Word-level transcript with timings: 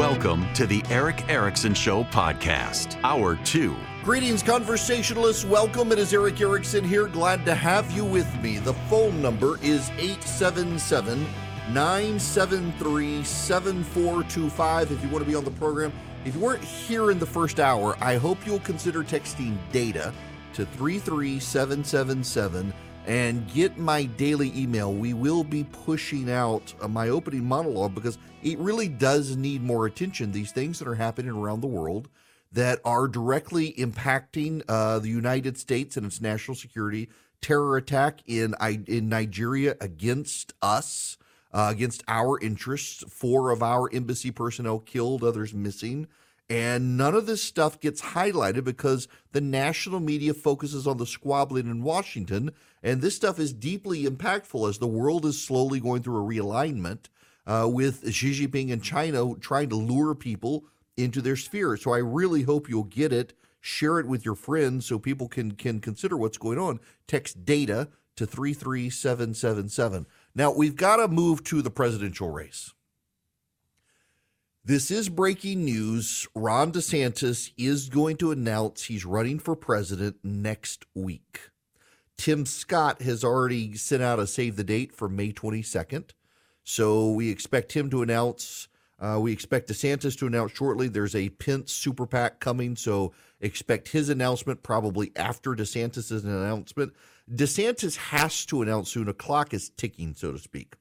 Welcome 0.00 0.48
to 0.54 0.66
the 0.66 0.82
Erick 0.88 1.28
Erickson 1.28 1.74
Show 1.74 2.04
podcast, 2.04 2.98
hour 3.04 3.36
two. 3.44 3.76
Greetings, 4.02 4.42
conversationalists. 4.42 5.44
Welcome. 5.44 5.92
It 5.92 5.98
is 5.98 6.14
Erick 6.14 6.40
Erickson 6.40 6.84
here. 6.84 7.06
Glad 7.06 7.44
to 7.44 7.54
have 7.54 7.92
you 7.92 8.06
with 8.06 8.26
me. 8.40 8.56
The 8.56 8.72
phone 8.88 9.20
number 9.20 9.62
is 9.62 9.90
877 9.98 11.20
973 11.74 13.22
7425 13.22 14.90
if 14.90 15.04
you 15.04 15.10
want 15.10 15.22
to 15.22 15.30
be 15.30 15.36
on 15.36 15.44
the 15.44 15.50
program. 15.50 15.92
If 16.24 16.34
you 16.34 16.40
weren't 16.40 16.64
here 16.64 17.10
in 17.10 17.18
the 17.18 17.26
first 17.26 17.60
hour, 17.60 17.94
I 18.00 18.16
hope 18.16 18.46
you'll 18.46 18.60
consider 18.60 19.04
texting 19.04 19.58
data 19.70 20.14
to 20.54 20.64
33777 20.64 22.72
and 23.06 23.52
get 23.52 23.78
my 23.78 24.04
daily 24.04 24.52
email. 24.56 24.92
We 24.92 25.14
will 25.14 25.44
be 25.44 25.64
pushing 25.64 26.30
out 26.30 26.74
my 26.88 27.08
opening 27.08 27.44
monologue 27.44 27.94
because 27.94 28.18
it 28.42 28.58
really 28.58 28.88
does 28.88 29.36
need 29.36 29.62
more 29.62 29.86
attention. 29.86 30.32
These 30.32 30.52
things 30.52 30.78
that 30.78 30.88
are 30.88 30.94
happening 30.94 31.30
around 31.32 31.60
the 31.60 31.66
world 31.66 32.08
that 32.52 32.80
are 32.84 33.06
directly 33.06 33.72
impacting 33.74 34.62
uh, 34.68 34.98
the 34.98 35.08
United 35.08 35.56
States 35.56 35.96
and 35.96 36.06
its 36.06 36.20
national 36.20 36.56
security. 36.56 37.08
Terror 37.40 37.76
attack 37.76 38.20
in 38.26 38.54
in 38.86 39.08
Nigeria 39.08 39.74
against 39.80 40.52
us, 40.60 41.16
uh, 41.54 41.68
against 41.70 42.02
our 42.06 42.38
interests. 42.40 43.02
Four 43.08 43.50
of 43.50 43.62
our 43.62 43.88
embassy 43.92 44.30
personnel 44.30 44.78
killed, 44.78 45.24
others 45.24 45.54
missing. 45.54 46.06
And 46.50 46.96
none 46.96 47.14
of 47.14 47.26
this 47.26 47.44
stuff 47.44 47.78
gets 47.78 48.02
highlighted 48.02 48.64
because 48.64 49.06
the 49.30 49.40
national 49.40 50.00
media 50.00 50.34
focuses 50.34 50.84
on 50.84 50.96
the 50.96 51.06
squabbling 51.06 51.68
in 51.68 51.84
Washington. 51.84 52.50
And 52.82 53.00
this 53.00 53.14
stuff 53.14 53.38
is 53.38 53.52
deeply 53.52 54.04
impactful 54.04 54.68
as 54.68 54.78
the 54.78 54.88
world 54.88 55.24
is 55.24 55.40
slowly 55.40 55.78
going 55.78 56.02
through 56.02 56.16
a 56.16 56.28
realignment 56.28 57.06
uh, 57.46 57.68
with 57.70 58.12
Xi 58.12 58.32
Jinping 58.32 58.72
and 58.72 58.82
China 58.82 59.36
trying 59.40 59.68
to 59.68 59.76
lure 59.76 60.16
people 60.16 60.64
into 60.96 61.22
their 61.22 61.36
sphere. 61.36 61.76
So 61.76 61.92
I 61.92 61.98
really 61.98 62.42
hope 62.42 62.68
you'll 62.68 62.82
get 62.82 63.12
it, 63.12 63.32
share 63.60 64.00
it 64.00 64.06
with 64.06 64.24
your 64.24 64.34
friends 64.34 64.86
so 64.86 64.98
people 64.98 65.28
can 65.28 65.52
can 65.52 65.78
consider 65.78 66.16
what's 66.16 66.38
going 66.38 66.58
on. 66.58 66.80
Text 67.06 67.44
data 67.44 67.88
to 68.16 68.26
33777. 68.26 70.06
Now 70.34 70.52
we've 70.52 70.76
got 70.76 70.96
to 70.96 71.06
move 71.06 71.44
to 71.44 71.62
the 71.62 71.70
presidential 71.70 72.30
race. 72.30 72.74
This 74.70 74.92
is 74.92 75.08
breaking 75.08 75.64
news. 75.64 76.28
Ron 76.32 76.70
DeSantis 76.70 77.50
is 77.58 77.88
going 77.88 78.16
to 78.18 78.30
announce 78.30 78.84
he's 78.84 79.04
running 79.04 79.40
for 79.40 79.56
president 79.56 80.18
next 80.22 80.86
week. 80.94 81.50
Tim 82.16 82.46
Scott 82.46 83.02
has 83.02 83.24
already 83.24 83.76
sent 83.76 84.00
out 84.00 84.20
a 84.20 84.28
save 84.28 84.54
the 84.54 84.62
date 84.62 84.94
for 84.94 85.08
May 85.08 85.32
22nd. 85.32 86.10
So 86.62 87.10
we 87.10 87.30
expect 87.30 87.72
him 87.72 87.90
to 87.90 88.02
announce. 88.02 88.68
Uh, 89.00 89.18
we 89.20 89.32
expect 89.32 89.68
DeSantis 89.68 90.16
to 90.20 90.28
announce 90.28 90.52
shortly. 90.52 90.86
There's 90.86 91.16
a 91.16 91.30
Pence 91.30 91.72
super 91.72 92.06
PAC 92.06 92.38
coming. 92.38 92.76
So 92.76 93.12
expect 93.40 93.88
his 93.88 94.08
announcement 94.08 94.62
probably 94.62 95.10
after 95.16 95.56
DeSantis' 95.56 96.22
announcement. 96.22 96.92
DeSantis 97.28 97.96
has 97.96 98.46
to 98.46 98.62
announce 98.62 98.92
soon. 98.92 99.08
A 99.08 99.14
clock 99.14 99.52
is 99.52 99.70
ticking, 99.70 100.14
so 100.14 100.30
to 100.30 100.38
speak. 100.38 100.76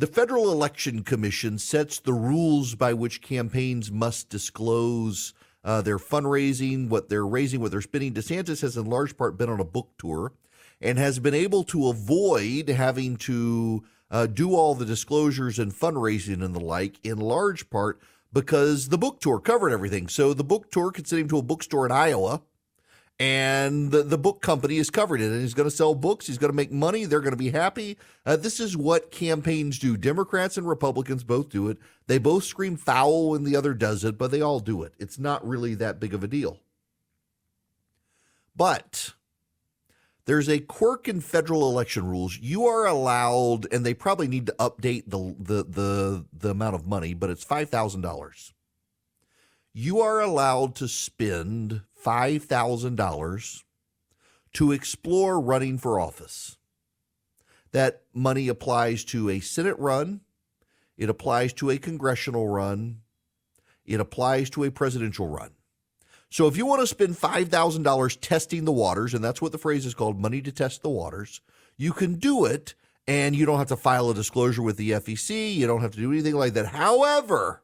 The 0.00 0.06
Federal 0.06 0.50
Election 0.50 1.02
Commission 1.02 1.58
sets 1.58 2.00
the 2.00 2.14
rules 2.14 2.74
by 2.74 2.94
which 2.94 3.20
campaigns 3.20 3.92
must 3.92 4.30
disclose 4.30 5.34
uh, 5.62 5.82
their 5.82 5.98
fundraising, 5.98 6.88
what 6.88 7.10
they're 7.10 7.26
raising, 7.26 7.60
what 7.60 7.70
they're 7.70 7.82
spending. 7.82 8.14
DeSantis 8.14 8.62
has, 8.62 8.78
in 8.78 8.86
large 8.86 9.18
part, 9.18 9.36
been 9.36 9.50
on 9.50 9.60
a 9.60 9.64
book 9.64 9.90
tour 9.98 10.32
and 10.80 10.96
has 10.96 11.18
been 11.18 11.34
able 11.34 11.64
to 11.64 11.88
avoid 11.88 12.70
having 12.70 13.18
to 13.18 13.84
uh, 14.10 14.24
do 14.24 14.54
all 14.54 14.74
the 14.74 14.86
disclosures 14.86 15.58
and 15.58 15.70
fundraising 15.70 16.42
and 16.42 16.54
the 16.54 16.60
like, 16.60 16.98
in 17.04 17.18
large 17.18 17.68
part 17.68 18.00
because 18.32 18.88
the 18.88 18.96
book 18.96 19.20
tour 19.20 19.38
covered 19.38 19.70
everything. 19.70 20.08
So 20.08 20.32
the 20.32 20.42
book 20.42 20.70
tour 20.70 20.92
could 20.92 21.08
send 21.08 21.20
him 21.20 21.28
to 21.28 21.36
a 21.36 21.42
bookstore 21.42 21.84
in 21.84 21.92
Iowa 21.92 22.40
and 23.20 23.90
the, 23.90 24.02
the 24.02 24.16
book 24.16 24.40
company 24.40 24.78
has 24.78 24.88
covered 24.88 25.20
it. 25.20 25.30
And 25.30 25.42
he's 25.42 25.52
going 25.52 25.68
to 25.68 25.76
sell 25.76 25.94
books. 25.94 26.26
He's 26.26 26.38
going 26.38 26.50
to 26.50 26.56
make 26.56 26.72
money. 26.72 27.04
They're 27.04 27.20
going 27.20 27.32
to 27.32 27.36
be 27.36 27.50
happy. 27.50 27.98
Uh, 28.24 28.36
this 28.36 28.58
is 28.58 28.78
what 28.78 29.10
campaigns 29.10 29.78
do. 29.78 29.98
Democrats 29.98 30.56
and 30.56 30.66
republicans 30.66 31.22
both 31.22 31.50
do 31.50 31.68
it. 31.68 31.76
They 32.06 32.16
both 32.16 32.44
scream 32.44 32.78
foul 32.78 33.30
when 33.30 33.44
the 33.44 33.54
other 33.54 33.74
does 33.74 34.04
it 34.04 34.16
but 34.16 34.30
they 34.30 34.40
all 34.40 34.58
do 34.58 34.82
it. 34.82 34.94
It's 34.98 35.18
not 35.18 35.46
really 35.46 35.74
that 35.74 36.00
big 36.00 36.14
of 36.14 36.24
a 36.24 36.28
deal. 36.28 36.60
But 38.56 39.12
there's 40.24 40.48
a 40.48 40.58
quirk 40.58 41.06
in 41.06 41.20
federal 41.20 41.68
election 41.68 42.06
rules. 42.06 42.38
You 42.38 42.64
are 42.66 42.86
allowed 42.86 43.70
and 43.70 43.84
they 43.84 43.92
probably 43.92 44.28
need 44.28 44.46
to 44.46 44.54
update 44.58 45.04
the 45.08 45.36
the 45.38 45.64
the, 45.64 46.24
the 46.32 46.50
amount 46.50 46.74
of 46.74 46.86
money 46.86 47.12
but 47.12 47.28
it's 47.28 47.44
$5000 47.44 48.52
you 49.72 50.00
are 50.00 50.20
allowed 50.20 50.74
to 50.76 50.88
spend 50.88 51.82
$5,000 52.04 53.62
to 54.52 54.72
explore 54.72 55.40
running 55.40 55.78
for 55.78 56.00
office. 56.00 56.56
That 57.72 58.02
money 58.12 58.48
applies 58.48 59.04
to 59.06 59.30
a 59.30 59.40
Senate 59.40 59.78
run, 59.78 60.22
it 60.96 61.08
applies 61.08 61.52
to 61.54 61.70
a 61.70 61.78
congressional 61.78 62.48
run, 62.48 63.00
it 63.84 64.00
applies 64.00 64.50
to 64.50 64.64
a 64.64 64.70
presidential 64.70 65.28
run. 65.28 65.50
So 66.30 66.46
if 66.46 66.56
you 66.56 66.66
want 66.66 66.80
to 66.80 66.86
spend 66.86 67.16
$5,000 67.16 68.18
testing 68.20 68.64
the 68.64 68.72
waters, 68.72 69.14
and 69.14 69.22
that's 69.22 69.42
what 69.42 69.52
the 69.52 69.58
phrase 69.58 69.84
is 69.84 69.94
called 69.94 70.20
money 70.20 70.40
to 70.42 70.52
test 70.52 70.82
the 70.82 70.90
waters, 70.90 71.40
you 71.76 71.92
can 71.92 72.14
do 72.14 72.44
it 72.44 72.74
and 73.08 73.34
you 73.34 73.46
don't 73.46 73.58
have 73.58 73.68
to 73.68 73.76
file 73.76 74.10
a 74.10 74.14
disclosure 74.14 74.62
with 74.62 74.76
the 74.76 74.92
FEC. 74.92 75.54
You 75.54 75.66
don't 75.66 75.80
have 75.80 75.92
to 75.92 75.98
do 75.98 76.12
anything 76.12 76.34
like 76.34 76.52
that. 76.52 76.66
However, 76.66 77.62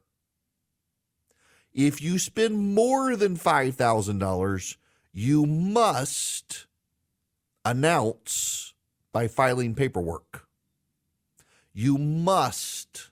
if 1.77 2.01
you 2.01 2.19
spend 2.19 2.75
more 2.75 3.15
than 3.17 3.37
$5,000, 3.37 4.77
you 5.13 5.45
must 5.45 6.67
announce 7.67 8.73
by 9.13 9.29
filing 9.29 9.75
paperwork. 9.75 10.47
You 11.75 11.99
must 11.99 13.11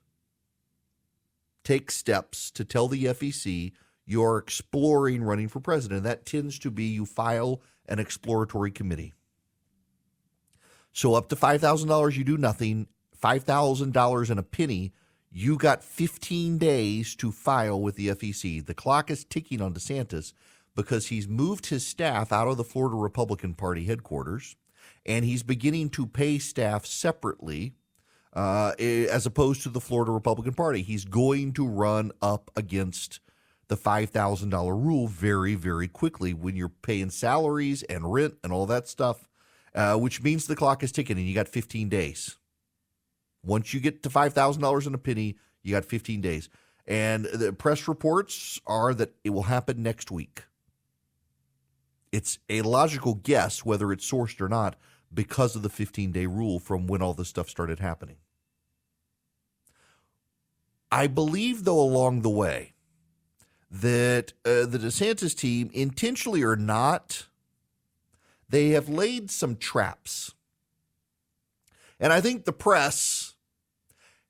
take 1.62 1.90
steps 1.90 2.50
to 2.52 2.64
tell 2.64 2.88
the 2.88 3.04
FEC 3.04 3.72
you're 4.06 4.38
exploring 4.38 5.22
running 5.22 5.48
for 5.48 5.60
president. 5.60 6.02
That 6.04 6.24
tends 6.24 6.58
to 6.60 6.70
be 6.70 6.84
you 6.84 7.04
file 7.04 7.60
an 7.86 7.98
exploratory 7.98 8.70
committee. 8.70 9.12
So 10.90 11.14
up 11.14 11.28
to 11.28 11.36
$5,000, 11.36 12.16
you 12.16 12.24
do 12.24 12.38
nothing. 12.38 12.86
$5,000 13.22 14.30
and 14.30 14.40
a 14.40 14.42
penny 14.42 14.92
you 15.36 15.56
got 15.56 15.82
15 15.82 16.58
days 16.58 17.16
to 17.16 17.32
file 17.32 17.80
with 17.80 17.96
the 17.96 18.06
FEC. 18.08 18.64
The 18.64 18.72
clock 18.72 19.10
is 19.10 19.24
ticking 19.24 19.60
on 19.60 19.74
DeSantis 19.74 20.32
because 20.76 21.08
he's 21.08 21.26
moved 21.26 21.66
his 21.66 21.84
staff 21.84 22.30
out 22.30 22.46
of 22.46 22.56
the 22.56 22.62
Florida 22.62 22.94
Republican 22.94 23.54
Party 23.54 23.84
headquarters 23.84 24.54
and 25.04 25.24
he's 25.24 25.42
beginning 25.42 25.90
to 25.90 26.06
pay 26.06 26.38
staff 26.38 26.86
separately 26.86 27.74
uh, 28.32 28.74
as 28.78 29.26
opposed 29.26 29.64
to 29.64 29.68
the 29.70 29.80
Florida 29.80 30.12
Republican 30.12 30.54
Party. 30.54 30.82
He's 30.82 31.04
going 31.04 31.52
to 31.54 31.66
run 31.66 32.12
up 32.22 32.52
against 32.54 33.18
the 33.66 33.76
$5,000 33.76 34.52
rule 34.68 35.08
very, 35.08 35.56
very 35.56 35.88
quickly 35.88 36.32
when 36.32 36.54
you're 36.54 36.68
paying 36.68 37.10
salaries 37.10 37.82
and 37.84 38.12
rent 38.12 38.34
and 38.44 38.52
all 38.52 38.66
that 38.66 38.86
stuff, 38.86 39.28
uh, 39.74 39.96
which 39.96 40.22
means 40.22 40.46
the 40.46 40.54
clock 40.54 40.84
is 40.84 40.92
ticking 40.92 41.18
and 41.18 41.26
you 41.26 41.34
got 41.34 41.48
15 41.48 41.88
days. 41.88 42.36
Once 43.44 43.74
you 43.74 43.80
get 43.80 44.02
to 44.02 44.08
$5,000 44.08 44.86
in 44.86 44.94
a 44.94 44.98
penny, 44.98 45.36
you 45.62 45.72
got 45.72 45.84
15 45.84 46.20
days. 46.20 46.48
And 46.86 47.24
the 47.26 47.52
press 47.52 47.88
reports 47.88 48.60
are 48.66 48.94
that 48.94 49.14
it 49.24 49.30
will 49.30 49.44
happen 49.44 49.82
next 49.82 50.10
week. 50.10 50.44
It's 52.12 52.38
a 52.48 52.62
logical 52.62 53.14
guess 53.14 53.64
whether 53.64 53.90
it's 53.92 54.10
sourced 54.10 54.40
or 54.40 54.48
not 54.48 54.76
because 55.12 55.56
of 55.56 55.62
the 55.62 55.68
15 55.68 56.12
day 56.12 56.26
rule 56.26 56.58
from 56.58 56.86
when 56.86 57.02
all 57.02 57.14
this 57.14 57.28
stuff 57.28 57.48
started 57.48 57.80
happening. 57.80 58.16
I 60.92 61.08
believe, 61.08 61.64
though, 61.64 61.80
along 61.80 62.22
the 62.22 62.30
way, 62.30 62.74
that 63.68 64.32
uh, 64.44 64.66
the 64.66 64.78
DeSantis 64.78 65.36
team, 65.36 65.70
intentionally 65.72 66.44
or 66.44 66.54
not, 66.54 67.26
they 68.48 68.68
have 68.70 68.88
laid 68.88 69.30
some 69.30 69.56
traps. 69.56 70.34
And 71.98 72.12
I 72.12 72.20
think 72.20 72.44
the 72.44 72.52
press, 72.52 73.23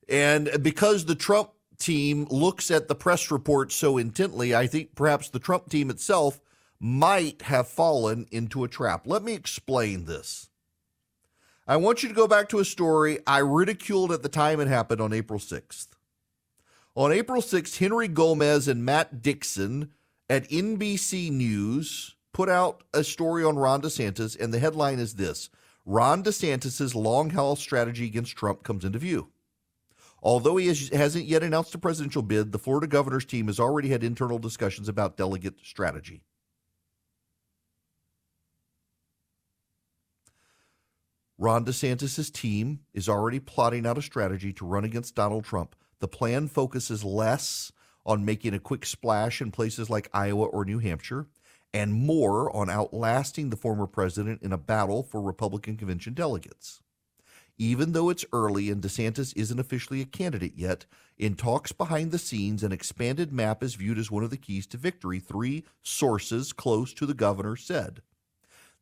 and 0.09 0.51
because 0.63 1.05
the 1.05 1.15
Trump 1.15 1.51
team 1.79 2.27
looks 2.31 2.71
at 2.71 2.89
the 2.89 2.95
press 2.95 3.31
report 3.31 3.73
so 3.73 3.99
intently, 3.99 4.55
I 4.55 4.67
think 4.67 4.95
perhaps 4.95 5.29
the 5.29 5.39
Trump 5.39 5.71
team 5.71 5.91
itself 5.91 6.41
might 6.81 7.43
have 7.43 7.69
fallen 7.69 8.27
into 8.31 8.65
a 8.65 8.69
trap. 8.69 9.07
Let 9.07 9.23
me 9.23 9.33
explain 9.33 10.05
this. 10.05 10.49
I 11.67 11.77
want 11.77 12.03
you 12.03 12.11
to 12.11 12.15
go 12.15 12.29
back 12.29 12.49
to 12.51 12.59
a 12.59 12.65
story 12.65 13.19
I 13.27 13.39
ridiculed 13.39 14.13
at 14.13 14.23
the 14.23 14.29
time 14.29 14.61
it 14.61 14.69
happened 14.69 15.01
on 15.01 15.13
April 15.13 15.39
6th. 15.39 15.89
On 16.95 17.11
April 17.11 17.41
6th, 17.41 17.79
Henry 17.79 18.07
Gomez 18.07 18.69
and 18.69 18.85
Matt 18.85 19.23
Dixon 19.23 19.91
at 20.29 20.49
NBC 20.51 21.31
News 21.31 22.15
put 22.33 22.49
out 22.49 22.83
a 22.93 23.03
story 23.03 23.45
on 23.45 23.57
Ron 23.57 23.81
DeSantis, 23.81 24.39
and 24.39 24.53
the 24.53 24.59
headline 24.59 24.99
is 24.99 25.15
this 25.15 25.49
Ron 25.87 26.23
DeSantis' 26.23 26.95
long 26.95 27.31
haul 27.31 27.57
strategy 27.57 28.05
against 28.07 28.37
Trump 28.37 28.63
comes 28.63 28.85
into 28.85 28.99
view. 28.99 29.29
Although 30.25 30.57
he 30.57 30.69
has, 30.69 30.89
hasn't 30.89 31.27
yet 31.27 31.43
announced 31.43 31.75
a 31.75 31.79
presidential 31.79 32.23
bid, 32.23 32.51
the 32.51 32.59
Florida 32.59 32.87
governor's 32.87 33.27
team 33.27 33.49
has 33.49 33.61
already 33.61 33.91
had 33.91 34.03
internal 34.03 34.39
discussions 34.39 34.89
about 34.89 35.19
delegate 35.19 35.57
strategy. 35.63 36.23
Ron 41.37 41.67
DeSantis' 41.67 42.33
team 42.33 42.81
is 42.95 43.09
already 43.09 43.39
plotting 43.39 43.87
out 43.87 43.99
a 43.99 44.03
strategy 44.03 44.53
to 44.55 44.65
run 44.65 44.85
against 44.85 45.15
Donald 45.15 45.45
Trump. 45.45 45.77
The 45.99 46.09
plan 46.09 46.49
focuses 46.49 47.05
less 47.05 47.71
on 48.07 48.25
making 48.25 48.55
a 48.55 48.59
quick 48.59 48.87
splash 48.87 49.43
in 49.43 49.51
places 49.51 49.91
like 49.91 50.09
Iowa 50.15 50.47
or 50.47 50.65
New 50.65 50.79
Hampshire 50.79 51.27
and 51.75 51.93
more 51.93 52.55
on 52.57 52.71
outlasting 52.71 53.51
the 53.51 53.57
former 53.57 53.87
president 53.87 54.43
in 54.43 54.53
a 54.53 54.59
battle 54.59 55.03
for 55.03 55.21
Republican 55.21 55.77
convention 55.77 56.15
delegates. 56.15 56.81
Even 57.57 57.93
though 57.93 58.11
it's 58.11 58.25
early 58.33 58.69
and 58.71 58.83
DeSantis 58.83 59.33
isn't 59.37 59.61
officially 59.61 60.01
a 60.01 60.07
candidate 60.07 60.55
yet, 60.57 60.87
in 61.17 61.37
talks 61.37 61.71
behind 61.71 62.11
the 62.11 62.19
scenes, 62.19 62.65
an 62.65 62.73
expanded 62.73 63.33
map 63.33 63.63
is 63.63 63.77
viewed 63.77 63.99
as 63.99 64.11
one 64.11 64.25
of 64.25 64.31
the 64.31 64.37
keys 64.37 64.67
to 64.67 64.77
victory, 64.77 65.21
three 65.21 65.65
sources 65.83 66.53
close 66.53 66.93
to 66.95 67.07
the 67.07 67.15
governor 67.15 67.55
said. 67.55 68.03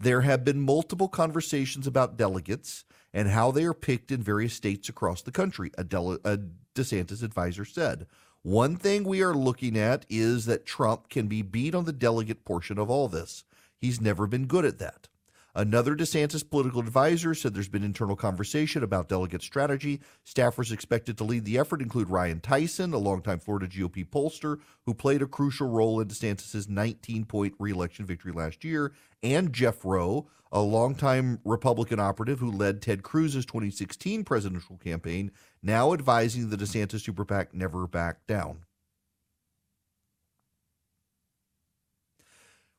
There 0.01 0.23
have 0.23 0.45
been 0.45 0.61
multiple 0.61 1.09
conversations 1.09 1.87
about 1.87 2.17
delegates 2.17 2.85
and 3.13 3.29
how 3.29 3.51
they 3.51 3.65
are 3.65 3.75
picked 3.75 4.11
in 4.11 4.23
various 4.23 4.55
states 4.55 4.89
across 4.89 5.21
the 5.21 5.31
country, 5.31 5.71
a, 5.77 5.83
a 5.83 6.39
DeSantis 6.75 7.23
advisor 7.23 7.67
said. 7.67 8.07
One 8.41 8.77
thing 8.77 9.05
we 9.05 9.23
are 9.23 9.35
looking 9.35 9.79
at 9.79 10.07
is 10.09 10.47
that 10.47 10.67
Trump 10.67 11.09
can 11.09 11.29
be 11.29 11.43
beat 11.43 11.75
on 11.75 11.85
the 11.85 11.93
delegate 11.93 12.45
portion 12.45 12.79
of 12.79 12.91
all 12.91 13.07
this. 13.07 13.45
He's 13.79 14.01
never 14.01 14.27
been 14.27 14.47
good 14.47 14.65
at 14.65 14.79
that. 14.79 15.09
Another 15.55 15.95
DeSantis 15.95 16.49
political 16.49 16.81
advisor 16.81 17.35
said 17.35 17.53
there's 17.53 17.69
been 17.69 17.85
internal 17.85 18.17
conversation 18.17 18.83
about 18.83 19.11
delegate 19.11 19.43
strategy. 19.43 20.01
Staffers 20.27 20.73
expected 20.73 21.19
to 21.19 21.25
lead 21.25 21.45
the 21.45 21.59
effort 21.59 21.83
include 21.83 22.09
Ryan 22.09 22.41
Tyson, 22.41 22.95
a 22.95 22.99
longtime 22.99 23.39
Florida 23.39 23.67
GOP 23.67 24.09
pollster 24.09 24.61
who 24.87 24.95
played 24.95 25.21
a 25.21 25.27
crucial 25.27 25.69
role 25.69 26.01
in 26.01 26.09
DeSantis' 26.09 26.71
19 26.71 27.27
point 27.27 27.55
reelection 27.59 28.07
victory 28.07 28.33
last 28.33 28.65
year, 28.65 28.93
and 29.23 29.53
Jeff 29.53 29.85
Roe, 29.85 30.27
a 30.51 30.61
longtime 30.61 31.39
Republican 31.45 32.01
operative 32.01 32.39
who 32.39 32.51
led 32.51 32.81
Ted 32.81 33.03
Cruz's 33.03 33.45
2016 33.45 34.25
presidential 34.25 34.79
campaign, 34.79 35.33
now 35.63 35.93
advising 35.93 36.49
the 36.49 36.57
DeSantis 36.57 37.03
super 37.03 37.27
PAC 37.27 37.53
never 37.53 37.87
back 37.87 38.27
down. 38.27 38.65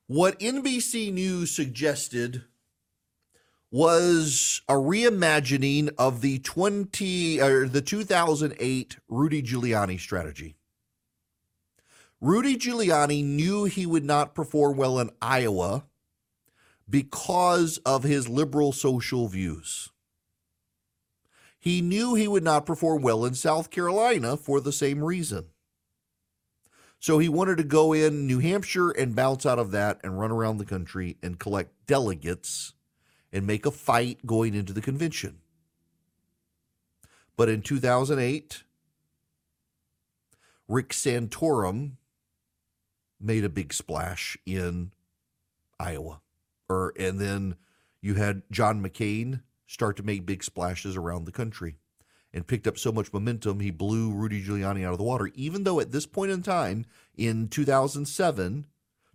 What 0.08 0.40
NBC 0.40 1.12
News 1.12 1.52
suggested 1.52 2.42
was 3.74 4.62
a 4.68 4.74
reimagining 4.74 5.92
of 5.98 6.20
the 6.20 6.38
20 6.38 7.40
or 7.40 7.66
the 7.66 7.82
2008 7.82 8.98
Rudy 9.08 9.42
Giuliani 9.42 9.98
strategy. 9.98 10.54
Rudy 12.20 12.56
Giuliani 12.56 13.24
knew 13.24 13.64
he 13.64 13.84
would 13.84 14.04
not 14.04 14.32
perform 14.32 14.76
well 14.76 15.00
in 15.00 15.10
Iowa 15.20 15.86
because 16.88 17.78
of 17.78 18.04
his 18.04 18.28
liberal 18.28 18.70
social 18.70 19.26
views. 19.26 19.90
He 21.58 21.82
knew 21.82 22.14
he 22.14 22.28
would 22.28 22.44
not 22.44 22.66
perform 22.66 23.02
well 23.02 23.24
in 23.24 23.34
South 23.34 23.72
Carolina 23.72 24.36
for 24.36 24.60
the 24.60 24.70
same 24.70 25.02
reason. 25.02 25.46
So 27.00 27.18
he 27.18 27.28
wanted 27.28 27.56
to 27.56 27.64
go 27.64 27.92
in 27.92 28.28
New 28.28 28.38
Hampshire 28.38 28.92
and 28.92 29.16
bounce 29.16 29.44
out 29.44 29.58
of 29.58 29.72
that 29.72 29.98
and 30.04 30.20
run 30.20 30.30
around 30.30 30.58
the 30.58 30.64
country 30.64 31.16
and 31.24 31.40
collect 31.40 31.72
delegates 31.88 32.72
and 33.34 33.46
make 33.46 33.66
a 33.66 33.70
fight 33.72 34.24
going 34.24 34.54
into 34.54 34.72
the 34.72 34.80
convention. 34.80 35.40
But 37.36 37.48
in 37.48 37.62
2008, 37.62 38.62
Rick 40.68 40.90
Santorum 40.90 41.96
made 43.20 43.44
a 43.44 43.48
big 43.48 43.74
splash 43.74 44.38
in 44.46 44.92
Iowa. 45.80 46.20
Or 46.68 46.94
and 46.96 47.20
then 47.20 47.56
you 48.00 48.14
had 48.14 48.42
John 48.52 48.80
McCain 48.80 49.42
start 49.66 49.96
to 49.96 50.04
make 50.04 50.24
big 50.24 50.44
splashes 50.44 50.96
around 50.96 51.24
the 51.24 51.32
country 51.32 51.76
and 52.32 52.46
picked 52.46 52.68
up 52.68 52.78
so 52.78 52.92
much 52.92 53.12
momentum 53.12 53.58
he 53.58 53.70
blew 53.72 54.12
Rudy 54.12 54.42
Giuliani 54.42 54.84
out 54.84 54.92
of 54.92 54.98
the 54.98 55.04
water 55.04 55.30
even 55.34 55.64
though 55.64 55.80
at 55.80 55.90
this 55.90 56.06
point 56.06 56.30
in 56.30 56.42
time 56.42 56.84
in 57.16 57.48
2007 57.48 58.66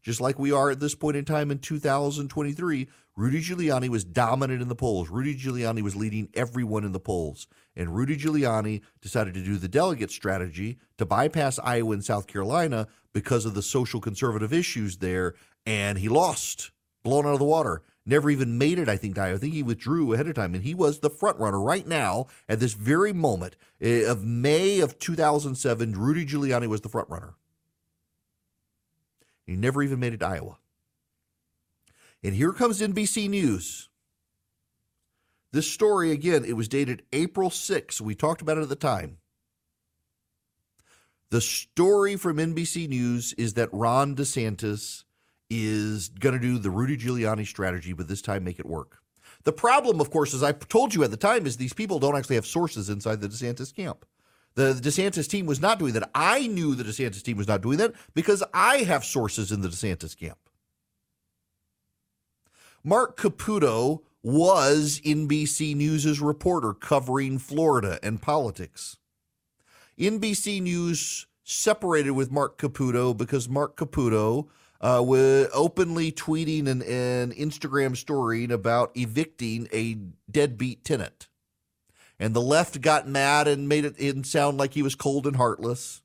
just 0.01 0.22
like 0.22 0.39
we 0.39 0.51
are 0.51 0.69
at 0.69 0.80
this 0.80 0.95
point 0.95 1.18
in 1.18 1.25
time 1.25 1.51
in 1.51 1.60
2023, 1.60 2.88
Rudy 3.19 3.42
Giuliani 3.42 3.89
was 3.89 4.06
dominant 4.06 4.62
in 4.62 4.69
the 4.69 4.75
polls. 4.75 5.10
Rudy 5.10 5.36
Giuliani 5.36 5.81
was 5.81 5.94
leading 5.94 6.30
everyone 6.36 6.86
in 6.86 6.94
the 6.94 7.01
polls. 7.01 7.48
And 7.75 7.94
Rudy 7.94 8.16
Giuliani 8.16 8.81
decided 9.01 9.33
to 9.33 9.44
do 9.44 9.57
the 9.57 9.68
delegate 9.68 10.10
strategy 10.10 10.77
to 10.98 11.06
bypass 11.06 11.60
Iowa 11.62 11.92
and 11.92 12.06
South 12.06 12.27
Carolina 12.27 12.88
because 13.12 13.45
of 13.45 13.56
the 13.56 13.62
social 13.62 14.00
conservative 14.00 14.54
issues 14.54 15.00
there. 15.00 15.36
And 15.66 15.98
he 15.98 16.07
lost, 16.07 16.71
blown 17.04 17.25
out 17.25 17.33
of 17.33 17.39
the 17.39 17.44
water. 17.44 17.81
Never 18.06 18.30
even 18.30 18.57
made 18.57 18.80
it, 18.80 18.88
I 18.88 18.95
think, 18.95 19.16
to 19.16 19.22
Iowa. 19.22 19.36
I 19.36 19.39
think 19.39 19.54
he 19.54 19.63
withdrew 19.63 20.13
ahead 20.13 20.30
of 20.30 20.36
time. 20.36 20.56
And 20.56 20.63
he 20.63 20.74
was 20.74 21.00
the 21.00 21.10
front 21.10 21.38
runner 21.39 21.60
right 21.60 21.86
now 21.86 22.27
at 22.48 22.62
this 22.62 22.72
very 22.72 23.12
moment 23.12 23.57
eh, 23.81 24.10
of 24.10 24.24
May 24.24 24.80
of 24.80 24.98
2007. 24.98 25.92
Rudy 25.92 26.25
Giuliani 26.25 26.68
was 26.68 26.80
the 26.80 26.88
front 26.88 27.10
runner. 27.10 27.33
He 29.45 29.57
never 29.57 29.83
even 29.83 30.00
made 30.00 30.13
it 30.13 30.22
to 30.22 30.27
Iowa. 30.27 30.57
And 32.24 32.36
here 32.36 32.51
comes 32.51 32.81
NBC 32.81 33.30
News. 33.30 33.89
This 35.51 35.70
story, 35.70 36.12
again, 36.12 36.46
it 36.46 36.53
was 36.53 36.67
dated 36.67 37.03
April 37.12 37.50
6th. 37.50 38.01
We 38.01 38.13
talked 38.13 38.41
about 38.41 38.58
it 38.58 38.62
at 38.62 38.70
the 38.70 38.75
time. 38.75 39.17
The 41.32 41.41
story 41.41 42.15
from 42.15 42.38
NBC 42.38 42.89
News 42.89 43.34
is 43.34 43.53
that 43.53 43.70
Ron 43.72 44.15
DeSantis 44.15 45.03
is 45.50 46.10
going 46.10 46.34
to 46.34 46.39
do 46.39 46.58
the 46.58 46.70
Rudy 46.70 46.98
Giuliani 46.98 47.46
strategy, 47.48 47.94
but 47.94 48.08
this 48.08 48.22
time 48.22 48.44
make 48.44 48.60
it 48.60 48.65
work. 48.65 48.98
The 49.44 49.53
problem, 49.53 50.01
of 50.01 50.12
course, 50.12 50.34
as 50.34 50.44
I 50.44 50.51
told 50.51 50.94
you 50.94 51.03
at 51.03 51.12
the 51.12 51.17
time, 51.17 51.46
is 51.46 51.58
these 51.58 51.74
people 51.74 52.00
don't 52.00 52.17
actually 52.17 52.36
have 52.36 52.46
sources 52.46 52.89
inside 52.89 53.22
the 53.22 53.29
DeSantis 53.29 53.74
camp. 53.74 54.05
The 54.55 54.74
DeSantis 54.74 55.27
team 55.27 55.46
was 55.46 55.62
not 55.62 55.79
doing 55.79 55.94
that. 55.94 56.10
I 56.13 56.48
knew 56.48 56.75
the 56.75 56.84
DeSantis 56.84 57.24
team 57.24 57.38
was 57.38 57.48
not 57.48 57.62
doing 57.62 57.77
that 57.77 57.94
because 58.13 58.44
I 58.53 58.79
have 58.79 59.05
sources 59.05 59.51
in 59.51 59.62
the 59.62 59.70
DeSantis 59.70 60.17
camp. 60.17 60.38
Marc 62.83 63.17
Caputo 63.17 64.01
was 64.21 65.01
NBC 65.05 65.75
News' 65.75 66.21
reporter 66.21 66.74
covering 66.74 67.38
Florida 67.38 68.00
and 68.01 68.21
politics. 68.21 68.98
NBC 69.98 70.62
News 70.62 71.27
separated 71.43 72.12
with 72.12 72.31
Marc 72.31 72.57
Caputo 72.57 73.15
because 73.15 73.50
Marc 73.50 73.75
Caputo 73.75 74.48
uh, 74.81 75.03
was 75.05 75.48
openly 75.53 76.12
tweeting 76.12 76.67
an, 76.67 76.81
an 76.83 77.31
Instagram 77.33 77.98
story 77.98 78.45
about 78.45 78.91
evicting 78.95 79.67
a 79.74 79.98
deadbeat 80.31 80.86
tenant 80.86 81.27
and 82.19 82.33
the 82.33 82.41
left 82.41 82.81
got 82.81 83.07
mad 83.07 83.48
and 83.48 83.69
made 83.69 83.86
it 83.86 84.25
sound 84.25 84.57
like 84.57 84.74
he 84.74 84.83
was 84.83 84.95
cold 84.95 85.25
and 85.25 85.38
heartless. 85.38 86.01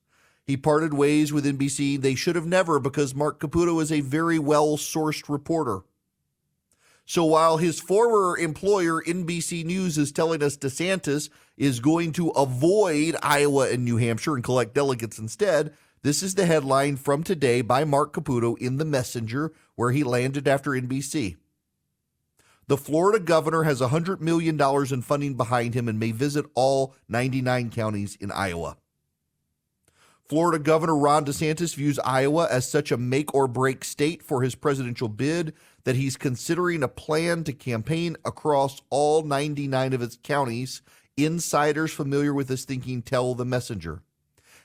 He 0.47 0.57
parted 0.57 0.95
ways 0.95 1.33
with 1.33 1.45
NBC. 1.45 2.01
They 2.01 2.15
should 2.15 2.37
have 2.37 2.47
never 2.47 2.79
because 2.79 3.15
Marc 3.15 3.41
Caputo 3.41 3.83
is 3.83 3.91
a 3.91 4.01
very 4.01 4.39
well 4.39 4.77
sourced 4.77 5.29
reporter. 5.29 5.81
So 7.07 7.25
while 7.25 7.59
his 7.59 7.81
former 7.81 8.39
employer, 8.39 9.03
NBC 9.03 9.65
News, 9.65 9.99
is 9.99 10.11
telling 10.11 10.43
us 10.43 10.57
DeSantis 10.57 11.29
is 11.57 11.81
going 11.81 12.13
to 12.13 12.31
avoid 12.31 13.17
Iowa 13.23 13.71
and 13.71 13.85
New 13.85 13.99
Hampshire 13.99 14.35
and 14.35 14.43
collect 14.43 14.75
delegates 14.75 15.19
instead, 15.19 15.75
this 16.03 16.23
is 16.23 16.35
the 16.35 16.47
headline 16.47 16.97
from 16.97 17.23
today 17.23 17.61
by 17.61 17.85
Marc 17.85 18.15
Caputo 18.15 18.59
in 18.59 18.79
The 18.79 18.85
Messenger, 18.85 19.53
where 19.75 19.91
he 19.91 20.03
landed 20.03 20.49
after 20.49 20.71
NBC. 20.71 21.37
The 22.67 22.77
Florida 22.79 23.23
governor 23.23 23.65
has 23.65 23.83
$100 23.83 24.21
million 24.21 24.59
in 24.61 25.03
funding 25.03 25.35
behind 25.35 25.75
him 25.75 25.89
and 25.89 26.01
may 26.01 26.13
visit 26.13 26.47
all 26.55 26.95
99 27.09 27.71
counties 27.71 28.17
in 28.17 28.33
Iowa. 28.33 28.79
Florida 30.27 30.59
Governor 30.59 30.97
Ron 30.97 31.27
DeSantis 31.27 31.75
views 31.75 31.99
Iowa 31.99 32.49
as 32.51 32.67
such 32.67 32.91
a 32.91 32.97
make 32.97 33.35
or 33.35 33.47
break 33.47 33.85
state 33.85 34.23
for 34.23 34.41
his 34.41 34.55
presidential 34.55 35.09
bid 35.09 35.53
that 35.85 35.97
he's 35.97 36.17
considering 36.17 36.83
a 36.83 36.89
plan 36.89 37.45
to 37.45 37.53
campaign 37.53 38.17
across 38.25 38.83
all 38.91 39.23
99 39.23 39.93
of 39.93 40.03
its 40.03 40.19
counties. 40.23 40.83
Insiders 41.17 41.93
familiar 41.93 42.35
with 42.35 42.49
his 42.49 42.65
thinking 42.65 43.01
tell 43.03 43.35
the 43.35 43.45
messenger. 43.45 44.03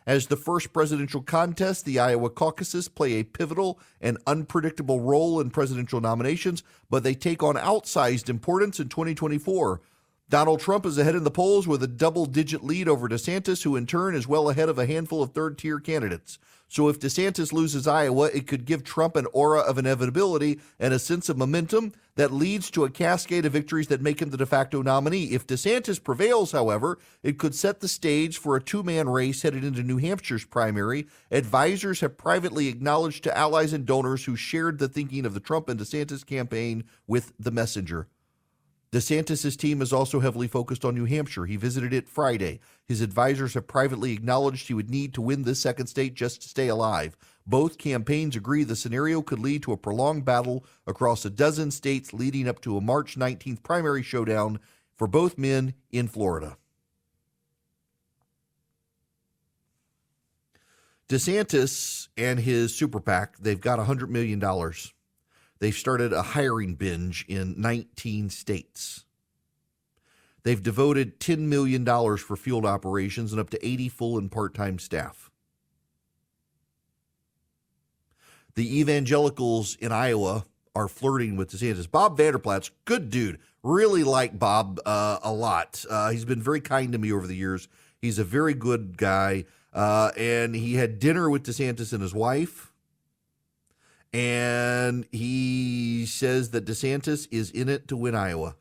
As 0.08 0.28
the 0.28 0.38
first 0.38 0.74
presidential 0.74 1.22
contest, 1.22 1.86
the 1.86 2.00
Iowa 2.00 2.32
caucuses 2.32 2.88
play 2.88 3.14
a 3.14 3.24
pivotal 3.24 3.80
and 4.02 4.18
unpredictable 4.26 5.02
role 5.02 5.40
in 5.40 5.52
presidential 5.52 6.02
nominations, 6.02 6.64
but 6.90 7.04
they 7.04 7.14
take 7.14 7.44
on 7.44 7.56
outsized 7.56 8.30
importance 8.30 8.80
in 8.80 8.90
2024. 8.90 9.82
Donald 10.30 10.60
Trump 10.60 10.86
is 10.86 11.00
ahead 11.00 11.16
in 11.16 11.24
the 11.24 11.32
polls 11.32 11.68
with 11.68 11.82
a 11.82 11.88
double 11.88 12.28
digit 12.28 12.64
lead 12.64 12.88
over 12.88 13.10
DeSantis, 13.10 13.64
who 13.64 13.76
in 13.76 13.88
turn 13.88 14.14
is 14.14 14.28
well 14.28 14.52
ahead 14.52 14.70
of 14.70 14.78
a 14.78 14.86
handful 14.86 15.24
of 15.24 15.32
third 15.32 15.58
tier 15.58 15.80
candidates. 15.80 16.38
So 16.68 16.88
if 16.88 17.00
DeSantis 17.00 17.52
loses 17.52 17.88
Iowa, 17.88 18.26
it 18.26 18.46
could 18.46 18.66
give 18.66 18.84
Trump 18.84 19.16
an 19.16 19.26
aura 19.34 19.62
of 19.62 19.80
inevitability 19.80 20.60
and 20.80 20.94
a 20.94 21.00
sense 21.00 21.30
of 21.30 21.38
momentum 21.40 21.94
that 22.14 22.32
leads 22.32 22.70
to 22.72 22.84
a 22.84 22.92
cascade 22.92 23.44
of 23.48 23.54
victories 23.54 23.88
that 23.88 24.04
make 24.04 24.22
him 24.22 24.30
the 24.30 24.38
de 24.38 24.46
facto 24.46 24.84
nominee. 24.84 25.32
If 25.32 25.48
DeSantis 25.48 26.04
prevails, 26.04 26.52
however, 26.52 27.00
it 27.24 27.40
could 27.40 27.56
set 27.56 27.80
the 27.80 27.88
stage 27.88 28.38
for 28.38 28.56
a 28.56 28.62
two 28.62 28.84
man 28.84 29.10
race 29.10 29.42
headed 29.42 29.64
into 29.64 29.82
New 29.82 29.98
Hampshire's 29.98 30.46
primary. 30.46 31.08
Advisors 31.32 32.02
have 32.02 32.20
privately 32.20 32.68
acknowledged 32.68 33.24
to 33.24 33.36
allies 33.36 33.74
and 33.74 33.84
donors 33.84 34.26
who 34.26 34.36
shared 34.36 34.78
the 34.78 34.88
thinking 34.88 35.26
of 35.26 35.34
the 35.34 35.40
Trump 35.40 35.70
and 35.70 35.80
DeSantis 35.80 36.24
campaign 36.24 36.84
with 37.08 37.34
the 37.40 37.50
messenger. 37.50 38.08
DeSantis' 38.92 39.56
team 39.56 39.84
is 39.84 39.94
also 39.94 40.20
heavily 40.20 40.48
focused 40.48 40.84
on 40.84 40.96
New 40.96 41.06
Hampshire. 41.06 41.46
He 41.46 41.58
visited 41.58 41.94
it 41.94 42.10
Friday. 42.10 42.60
His 42.88 43.02
advisors 43.02 43.54
have 43.54 43.68
privately 43.68 44.14
acknowledged 44.14 44.68
he 44.68 44.74
would 44.74 44.90
need 44.90 45.14
to 45.14 45.22
win 45.22 45.44
this 45.44 45.60
second 45.60 45.88
state 45.88 46.16
just 46.16 46.42
to 46.42 46.50
stay 46.50 46.70
alive. 46.70 47.16
Both 47.46 47.78
campaigns 47.78 48.36
agree 48.36 48.64
the 48.64 48.76
scenario 48.76 49.22
could 49.22 49.40
lead 49.40 49.62
to 49.64 49.74
a 49.74 49.78
prolonged 49.78 50.26
battle 50.26 50.66
across 50.88 51.24
a 51.24 51.30
dozen 51.30 51.70
states 51.70 52.14
leading 52.14 52.48
up 52.48 52.62
to 52.62 52.78
a 52.78 52.82
March 52.82 53.16
19th 53.16 53.62
primary 53.62 54.02
showdown 54.02 54.60
for 54.98 55.08
both 55.08 55.38
men 55.38 55.76
in 55.92 56.08
Florida. 56.08 56.58
DeSantis 61.10 62.08
and 62.18 62.40
his 62.40 62.76
super 62.76 63.00
PAC, 63.00 63.38
they've 63.38 63.62
got 63.62 63.80
$100 63.80 64.10
million 64.10 64.40
They've 65.60 65.76
started 65.76 66.14
a 66.14 66.22
hiring 66.22 66.76
binge 66.76 67.26
in 67.28 67.60
19 67.60 68.30
states. 68.30 69.06
They've 70.44 70.62
devoted 70.62 71.20
$10 71.20 71.40
million 71.40 71.86
for 72.18 72.36
field 72.38 72.66
operations 72.66 73.34
and 73.34 73.42
up 73.42 73.50
to 73.50 73.66
80 73.66 73.90
full 73.90 74.18
and 74.18 74.32
part 74.32 74.54
time 74.54 74.80
staff. 74.80 75.30
The 78.56 78.80
evangelicals 78.80 79.76
in 79.76 79.92
Iowa 79.92 80.46
are 80.76 80.88
flirting 80.88 81.36
with 81.36 81.52
DeSantis. 81.52 81.90
Bob 81.90 82.18
Vander 82.18 82.40
Plaats, 82.40 82.72
good 82.86 83.10
dude. 83.10 83.40
Really 83.64 84.04
like 84.04 84.40
Bob 84.40 84.80
uh, 84.86 85.20
a 85.22 85.32
lot. 85.32 85.84
Uh, 85.90 86.12
he's 86.12 86.26
been 86.26 86.42
very 86.42 86.62
kind 86.62 86.94
to 86.94 86.98
me 86.98 87.12
over 87.12 87.28
the 87.28 87.36
years. 87.36 87.68
He's 88.02 88.18
a 88.18 88.24
very 88.24 88.54
good 88.54 88.98
guy. 88.98 89.46
Uh, 89.74 90.12
and 90.18 90.56
he 90.56 90.76
had 90.76 91.00
dinner 91.00 91.30
with 91.30 91.44
DeSantis 91.44 91.92
and 91.92 92.02
his 92.02 92.14
wife 92.14 92.69
and 94.12 95.06
he 95.12 96.06
says 96.06 96.52
that 96.52 96.66
DeSantis 96.66 97.28
is 97.32 97.52
in 97.52 97.70
it 97.70 97.88
to 97.88 97.98
win 97.98 98.16
Iowa. 98.16 98.56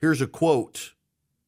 Here's 0.00 0.20
a 0.20 0.28
quote, 0.28 0.94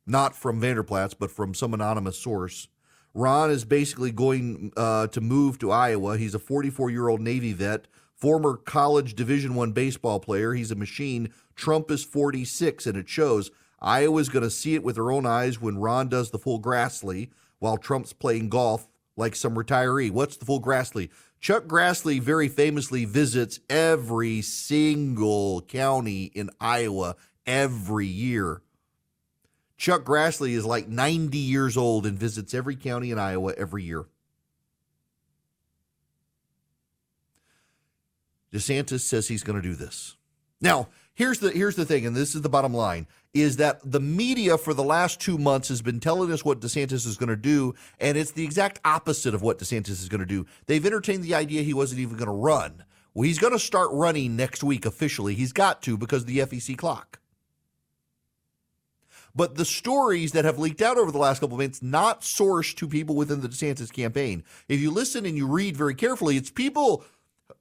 not 0.07 0.35
from 0.35 0.61
Vander 0.61 0.83
Plaats, 0.83 1.15
but 1.15 1.31
from 1.31 1.55
some 1.55 1.73
anonymous 1.73 2.19
source. 2.19 2.67
Ron 3.15 3.51
is 3.51 3.65
basically 3.65 4.11
going 4.11 4.73
uh, 4.77 5.07
to 5.09 5.21
move 5.21 5.59
to 5.61 5.71
Iowa. 5.71 6.19
He's 6.19 6.35
a 6.35 6.41
44 6.41 6.91
year 6.91 7.09
old 7.09 7.21
Navy 7.21 7.53
vet, 7.53 7.87
former 8.15 8.57
college 8.57 9.15
Division 9.15 9.55
One 9.55 9.73
baseball 9.73 10.19
player. 10.19 10.55
He's 10.55 10.71
a 10.71 10.77
machine. 10.77 11.33
Trump 11.55 11.91
is 11.91 12.05
46, 12.05 12.87
and 12.87 12.97
it 12.97 13.09
shows. 13.09 13.51
Iowa's 13.81 14.29
going 14.29 14.43
to 14.43 14.51
see 14.51 14.75
it 14.75 14.83
with 14.83 14.97
their 14.97 15.11
own 15.11 15.27
eyes 15.27 15.61
when 15.61 15.79
Ron 15.79 16.09
does 16.09 16.31
the 16.31 16.39
full 16.39 16.61
Grassley 16.61 17.31
while 17.61 17.77
Trump's 17.77 18.13
playing 18.13 18.49
golf 18.49 18.89
like 19.21 19.37
some 19.37 19.55
retiree. 19.55 20.11
What's 20.11 20.37
the 20.37 20.45
full 20.45 20.61
Grassley? 20.61 21.11
Chuck 21.41 21.65
Grassley 21.65 22.21
very 22.21 22.49
famously 22.49 23.05
visits 23.05 23.61
every 23.71 24.43
single 24.43 25.63
county 25.63 26.25
in 26.25 26.51
Iowa 26.61 27.15
every 27.47 28.07
year. 28.07 28.63
Chuck 29.77 30.05
Grassley 30.05 30.51
is 30.51 30.67
like 30.67 30.89
90 30.89 31.39
years 31.39 31.77
old 31.77 32.05
and 32.05 32.19
visits 32.19 32.53
every 32.53 32.77
county 32.77 33.11
in 33.11 33.19
Iowa 33.19 33.55
every 33.57 33.83
year. 33.85 34.07
DeSantis 38.53 39.01
says 39.01 39.29
he's 39.29 39.45
going 39.45 39.61
to 39.61 39.67
do 39.67 39.75
this. 39.75 40.17
Now, 40.61 40.89
here's 41.15 41.39
the 41.39 41.51
here's 41.51 41.77
the 41.77 41.87
thing 41.87 42.05
and 42.05 42.15
this 42.15 42.35
is 42.35 42.43
the 42.43 42.49
bottom 42.49 42.75
line 42.75 43.07
is 43.33 43.57
that 43.57 43.81
the 43.85 44.01
media 44.01 44.59
for 44.59 44.75
the 44.75 44.83
last 44.83 45.21
two 45.21 45.39
months 45.39 45.69
has 45.69 45.83
been 45.83 46.01
telling 46.01 46.33
us 46.33 46.45
what 46.45 46.61
DeSantis 46.61 47.07
is 47.07 47.17
going 47.17 47.29
to 47.29 47.37
do, 47.37 47.75
and 48.01 48.19
it's 48.19 48.33
the 48.33 48.45
exact 48.45 48.81
opposite 48.85 49.35
of 49.35 49.43
what 49.43 49.59
DeSantis 49.59 49.91
is 49.91 50.09
going 50.09 50.21
to 50.21 50.27
do. 50.27 50.47
They've 50.67 50.85
entertained 50.85 51.23
the 51.23 51.35
idea 51.35 51.63
he 51.63 51.75
wasn't 51.75 52.01
even 52.01 52.17
going 52.17 52.27
to 52.27 52.33
run. 52.33 52.85
Well, 53.15 53.25
he's 53.25 53.39
going 53.39 53.53
to 53.53 53.59
start 53.59 53.91
running 53.93 54.37
next 54.37 54.63
week 54.63 54.85
officially. 54.85 55.35
He's 55.35 55.53
got 55.53 55.83
to 55.83 55.97
because 55.97 56.23
of 56.23 56.29
the 56.29 56.39
FEC 56.39 56.77
clock. 56.77 57.21
But 59.35 59.55
the 59.55 59.65
stories 59.65 60.33
that 60.33 60.45
have 60.45 60.59
leaked 60.59 60.83
out 60.83 60.99
over 60.99 61.13
the 61.13 61.19
last 61.19 61.39
couple 61.39 61.55
of 61.55 61.61
months, 61.61 61.83
not 61.83 62.23
sourced 62.23 62.75
to 62.77 62.89
people 62.89 63.15
within 63.15 63.41
the 63.41 63.49
DeSantis 63.49 63.93
campaign. 63.93 64.43
If 64.69 64.81
you 64.81 64.91
listen 64.91 65.25
and 65.25 65.37
you 65.37 65.47
read 65.47 65.77
very 65.77 65.95
carefully, 65.95 66.37
it's 66.37 66.51
people 66.51 67.05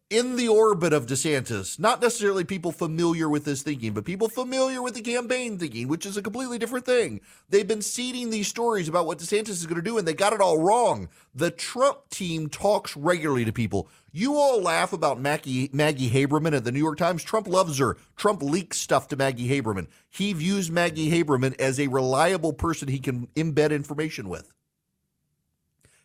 in 0.09 0.35
the 0.37 0.47
orbit 0.47 0.91
of 0.91 1.05
DeSantis, 1.05 1.77
not 1.77 2.01
necessarily 2.01 2.43
people 2.43 2.71
familiar 2.71 3.29
with 3.29 3.45
his 3.45 3.61
thinking, 3.61 3.93
but 3.93 4.05
people 4.05 4.27
familiar 4.27 4.81
with 4.81 4.95
the 4.95 5.01
campaign 5.01 5.57
thinking, 5.57 5.87
which 5.87 6.05
is 6.05 6.17
a 6.17 6.21
completely 6.21 6.57
different 6.57 6.85
thing. 6.85 7.21
They've 7.49 7.67
been 7.67 7.81
seeding 7.81 8.29
these 8.29 8.47
stories 8.47 8.87
about 8.87 9.05
what 9.05 9.19
DeSantis 9.19 9.49
is 9.49 9.67
going 9.67 9.75
to 9.75 9.83
do, 9.83 9.97
and 9.97 10.07
they 10.07 10.13
got 10.13 10.33
it 10.33 10.41
all 10.41 10.59
wrong. 10.59 11.09
The 11.35 11.51
Trump 11.51 12.09
team 12.09 12.49
talks 12.49 12.97
regularly 12.97 13.45
to 13.45 13.53
people. 13.53 13.87
You 14.11 14.35
all 14.35 14.61
laugh 14.61 14.93
about 14.93 15.19
Maggie, 15.19 15.69
Maggie 15.71 16.09
Haberman 16.09 16.55
at 16.55 16.63
the 16.63 16.71
New 16.71 16.79
York 16.79 16.97
Times. 16.97 17.23
Trump 17.23 17.47
loves 17.47 17.77
her. 17.77 17.97
Trump 18.15 18.41
leaks 18.41 18.77
stuff 18.77 19.07
to 19.09 19.15
Maggie 19.15 19.49
Haberman. 19.49 19.87
He 20.09 20.33
views 20.33 20.71
Maggie 20.71 21.11
Haberman 21.11 21.59
as 21.59 21.79
a 21.79 21.87
reliable 21.87 22.53
person 22.53 22.87
he 22.87 22.99
can 22.99 23.27
embed 23.35 23.71
information 23.71 24.27
with. 24.27 24.51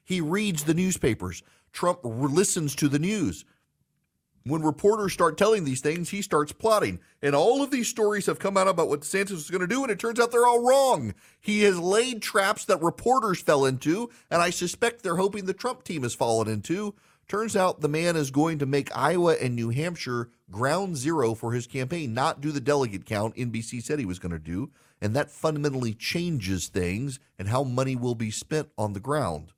He 0.05 0.21
reads 0.21 0.65
the 0.65 0.75
newspapers. 0.75 1.43
Trump 1.73 2.01
listens 2.05 2.75
to 2.77 2.89
the 2.89 2.99
news 2.99 3.47
when 4.47 4.63
reporters 4.63 5.13
start 5.15 5.39
telling 5.39 5.65
these 5.65 5.81
things, 5.81 6.11
he 6.11 6.21
starts 6.21 6.53
plotting. 6.53 7.01
And 7.23 7.35
all 7.35 7.63
of 7.63 7.71
these 7.71 7.89
stories 7.89 8.27
have 8.27 8.39
come 8.39 8.57
out 8.57 8.69
about 8.69 8.89
what 8.89 9.01
DeSantis 9.01 9.33
is 9.33 9.51
going 9.51 9.63
to 9.63 9.67
do, 9.67 9.83
and 9.83 9.91
it 9.91 9.99
turns 9.99 10.21
out 10.21 10.31
they're 10.31 10.47
all 10.47 10.67
wrong. 10.67 11.15
He 11.41 11.63
has 11.63 11.79
laid 11.79 12.21
traps 12.21 12.67
that 12.67 12.83
reporters 12.83 13.41
fell 13.41 13.65
into, 13.65 14.11
and 14.31 14.43
I 14.43 14.51
suspect 14.51 15.03
they're 15.03 15.17
hoping 15.17 15.47
the 15.47 15.55
Trump 15.55 15.83
team 15.83 16.03
has 16.03 16.15
fallen 16.15 16.47
into. 16.47 16.95
Turns 17.27 17.57
out 17.57 17.81
the 17.81 17.89
man 17.89 18.17
is 18.17 18.31
going 18.31 18.59
to 18.59 18.67
make 18.67 18.95
Iowa 18.95 19.35
and 19.41 19.57
New 19.57 19.71
Hampshire 19.71 20.29
ground 20.51 20.99
zero 20.99 21.35
for 21.35 21.53
his 21.53 21.67
campaign, 21.67 22.13
not 22.13 22.43
do 22.43 22.53
the 22.53 22.61
delegate 22.61 23.07
count 23.07 23.37
NBC 23.37 23.83
said 23.83 23.99
he 23.99 24.05
was 24.05 24.19
going 24.19 24.33
to 24.33 24.39
do. 24.39 24.71
And 25.01 25.17
that 25.17 25.31
fundamentally 25.31 25.95
changes 25.95 26.69
things 26.69 27.19
and 27.39 27.49
how 27.49 27.65
money 27.65 27.97
will 27.97 28.15
be 28.15 28.31
spent 28.31 28.69
on 28.77 28.93
the 28.93 29.01
ground. 29.01 29.53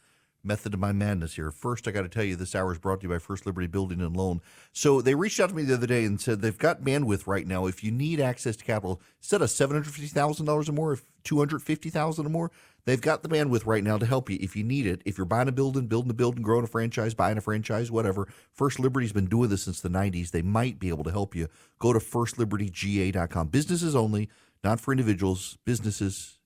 method 0.44 0.74
of 0.74 0.80
my 0.80 0.92
madness 0.92 1.34
here. 1.34 1.50
First, 1.50 1.86
I 1.86 1.90
got 1.90 2.02
to 2.02 2.08
tell 2.08 2.24
you, 2.24 2.36
this 2.36 2.54
hour 2.54 2.72
is 2.72 2.78
brought 2.78 3.00
to 3.00 3.04
you 3.04 3.12
by 3.12 3.18
First 3.18 3.46
Liberty 3.46 3.66
Building 3.66 4.00
and 4.00 4.16
Loan. 4.16 4.40
So 4.72 5.00
they 5.00 5.14
reached 5.14 5.40
out 5.40 5.50
to 5.50 5.54
me 5.54 5.62
the 5.62 5.74
other 5.74 5.86
day 5.86 6.04
and 6.04 6.20
said 6.20 6.40
they've 6.40 6.58
got 6.58 6.82
bandwidth 6.82 7.26
right 7.26 7.46
now. 7.46 7.66
If 7.66 7.84
you 7.84 7.90
need 7.90 8.20
access 8.20 8.56
to 8.56 8.64
capital, 8.64 9.00
instead 9.18 9.42
of 9.42 9.50
seven 9.50 9.76
hundred 9.76 9.92
fifty 9.92 10.08
thousand 10.08 10.46
dollars 10.46 10.68
or 10.68 10.72
more, 10.72 10.98
two 11.24 11.38
hundred 11.38 11.62
fifty 11.62 11.90
thousand 11.90 12.26
or 12.26 12.30
more, 12.30 12.50
they've 12.84 13.00
got 13.00 13.22
the 13.22 13.28
bandwidth 13.28 13.66
right 13.66 13.84
now 13.84 13.98
to 13.98 14.06
help 14.06 14.28
you 14.28 14.38
if 14.40 14.56
you 14.56 14.64
need 14.64 14.86
it. 14.86 15.02
If 15.04 15.16
you're 15.16 15.24
buying 15.24 15.48
a 15.48 15.52
building, 15.52 15.86
building 15.86 16.10
a 16.10 16.14
building, 16.14 16.42
growing 16.42 16.64
a 16.64 16.68
franchise, 16.68 17.14
buying 17.14 17.38
a 17.38 17.42
franchise, 17.42 17.90
whatever. 17.90 18.28
First 18.52 18.80
Liberty's 18.80 19.12
been 19.12 19.26
doing 19.26 19.48
this 19.48 19.62
since 19.62 19.80
the 19.80 19.88
'90s. 19.88 20.30
They 20.30 20.42
might 20.42 20.78
be 20.78 20.88
able 20.88 21.04
to 21.04 21.12
help 21.12 21.34
you. 21.34 21.48
Go 21.78 21.92
to 21.92 21.98
firstlibertyga.com. 21.98 23.48
Businesses 23.48 23.94
only, 23.94 24.28
not 24.64 24.80
for 24.80 24.92
individuals. 24.92 25.58
Businesses, 25.64 26.38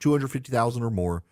two 0.00 0.10
hundred 0.10 0.30
fifty 0.32 0.50
thousand 0.50 0.82
or 0.82 0.90
more. 0.90 1.22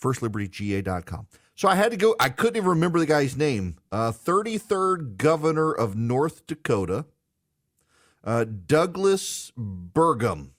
Firstlibertyga.com. 0.00 1.26
So 1.60 1.68
I 1.68 1.74
had 1.74 1.90
to 1.90 1.98
go. 1.98 2.16
I 2.18 2.30
couldn't 2.30 2.56
even 2.56 2.70
remember 2.70 2.98
the 2.98 3.04
guy's 3.04 3.36
name. 3.36 3.76
Uh, 3.92 4.12
33rd 4.12 5.18
governor 5.18 5.70
of 5.70 5.94
North 5.94 6.46
Dakota, 6.46 7.04
uh, 8.24 8.46
Douglas 8.46 9.52
Burgum. 9.58 10.52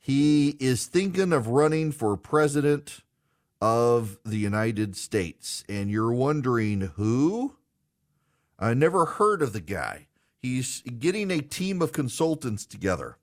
He 0.00 0.56
is 0.58 0.86
thinking 0.86 1.32
of 1.32 1.46
running 1.46 1.92
for 1.92 2.16
president 2.16 3.04
of 3.60 4.18
the 4.24 4.38
United 4.38 4.96
States. 4.96 5.62
And 5.68 5.92
you're 5.92 6.12
wondering 6.12 6.80
who? 6.96 7.54
I 8.58 8.74
never 8.74 9.04
heard 9.04 9.42
of 9.42 9.52
the 9.52 9.60
guy. 9.60 10.08
He's 10.36 10.82
getting 10.82 11.30
a 11.30 11.40
team 11.40 11.82
of 11.82 11.92
consultants 11.92 12.66
together. 12.66 13.16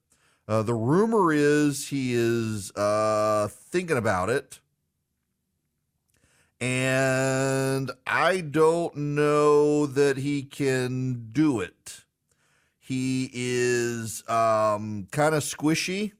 Uh, 0.47 0.61
the 0.63 0.73
rumor 0.73 1.33
is 1.33 1.89
he 1.89 2.13
is 2.13 2.71
uh, 2.77 3.49
thinking 3.51 3.97
about 3.97 4.29
it 4.29 4.61
and 6.63 7.91
I 8.07 8.39
don't 8.39 8.95
know 8.95 9.85
that 9.85 10.15
he 10.15 10.43
can 10.43 11.27
do 11.33 11.59
it. 11.59 12.05
He 12.79 13.29
is 13.33 14.23
um, 14.29 15.09
kind 15.11 15.35
of 15.35 15.43
squishy, 15.43 16.13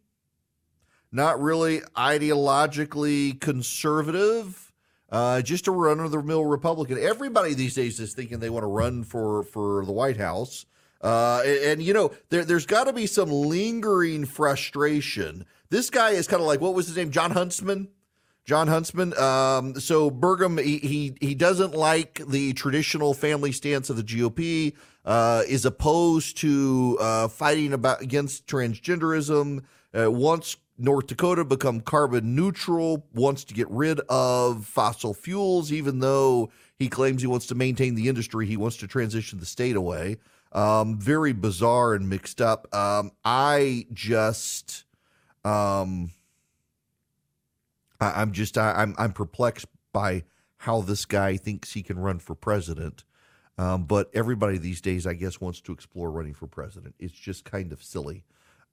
not 1.13 1.39
really 1.39 1.79
ideologically 1.95 3.39
conservative, 3.39 4.73
uh, 5.09 5.41
just 5.41 5.69
a 5.69 5.71
run 5.71 6.01
of 6.01 6.11
the 6.11 6.21
mill 6.21 6.43
Republican. 6.43 6.97
Everybody 6.99 7.53
these 7.53 7.75
days 7.75 8.01
is 8.01 8.13
thinking 8.13 8.39
they 8.39 8.49
want 8.49 8.63
to 8.63 8.67
run 8.67 9.05
for 9.05 9.43
for 9.43 9.85
the 9.85 9.93
White 9.93 10.17
House. 10.17 10.65
Uh, 10.99 11.41
and, 11.45 11.59
and, 11.59 11.83
you 11.83 11.93
know, 11.93 12.11
there, 12.29 12.43
there's 12.43 12.65
got 12.65 12.85
to 12.85 12.93
be 12.93 13.07
some 13.07 13.31
lingering 13.31 14.25
frustration. 14.25 15.45
This 15.69 15.89
guy 15.89 16.11
is 16.11 16.27
kind 16.27 16.41
of 16.41 16.47
like, 16.47 16.59
what 16.59 16.73
was 16.73 16.87
his 16.87 16.97
name? 16.97 17.11
Jon 17.11 17.31
Huntsman? 17.31 17.87
Jon 18.45 18.67
Huntsman. 18.67 19.17
Um, 19.17 19.79
so 19.79 20.11
Burgum, 20.11 20.61
he, 20.61 20.77
he 20.79 21.15
he 21.21 21.35
doesn't 21.35 21.73
like 21.73 22.21
the 22.27 22.53
traditional 22.53 23.13
family 23.13 23.51
stance 23.51 23.89
of 23.89 23.97
the 23.97 24.03
GOP. 24.03 24.73
Uh, 25.05 25.43
is 25.49 25.65
opposed 25.65 26.37
to 26.37 26.97
uh, 27.01 27.27
fighting 27.27 27.73
about 27.73 28.01
against 28.01 28.47
transgenderism. 28.47 29.61
Uh, 29.93 30.09
wants 30.09 30.55
North 30.77 31.07
Dakota 31.07 31.43
become 31.43 31.81
carbon 31.81 32.35
neutral. 32.35 33.05
Wants 33.13 33.43
to 33.45 33.53
get 33.53 33.69
rid 33.69 33.99
of 34.07 34.65
fossil 34.65 35.13
fuels, 35.13 35.71
even 35.73 35.99
though 35.99 36.51
he 36.77 36.87
claims 36.87 37.21
he 37.21 37.27
wants 37.27 37.47
to 37.47 37.55
maintain 37.55 37.95
the 37.95 38.07
industry. 38.07 38.45
He 38.45 38.57
wants 38.57 38.77
to 38.77 38.87
transition 38.87 39.39
the 39.39 39.45
state 39.45 39.75
away. 39.75 40.17
Um, 40.53 40.99
very 40.99 41.33
bizarre 41.33 41.95
and 41.95 42.07
mixed 42.09 42.41
up. 42.41 42.73
Um, 42.73 43.11
I 43.25 43.87
just. 43.93 44.85
Um, 45.43 46.11
I, 47.99 48.21
I'm 48.21 48.31
just 48.31 48.57
I, 48.57 48.73
I'm 48.73 48.95
I'm 48.97 49.13
perplexed 49.13 49.67
by 49.91 50.23
how 50.57 50.81
this 50.81 51.05
guy 51.05 51.37
thinks 51.37 51.73
he 51.73 51.83
can 51.83 51.99
run 51.99 52.19
for 52.19 52.35
president. 52.35 53.03
Um, 53.57 53.83
but 53.83 54.09
everybody 54.13 54.57
these 54.57 54.81
days, 54.81 55.05
I 55.05 55.13
guess, 55.13 55.39
wants 55.39 55.61
to 55.61 55.71
explore 55.71 56.09
running 56.09 56.33
for 56.33 56.47
president. 56.47 56.95
It's 56.99 57.13
just 57.13 57.45
kind 57.45 57.71
of 57.71 57.83
silly. 57.83 58.23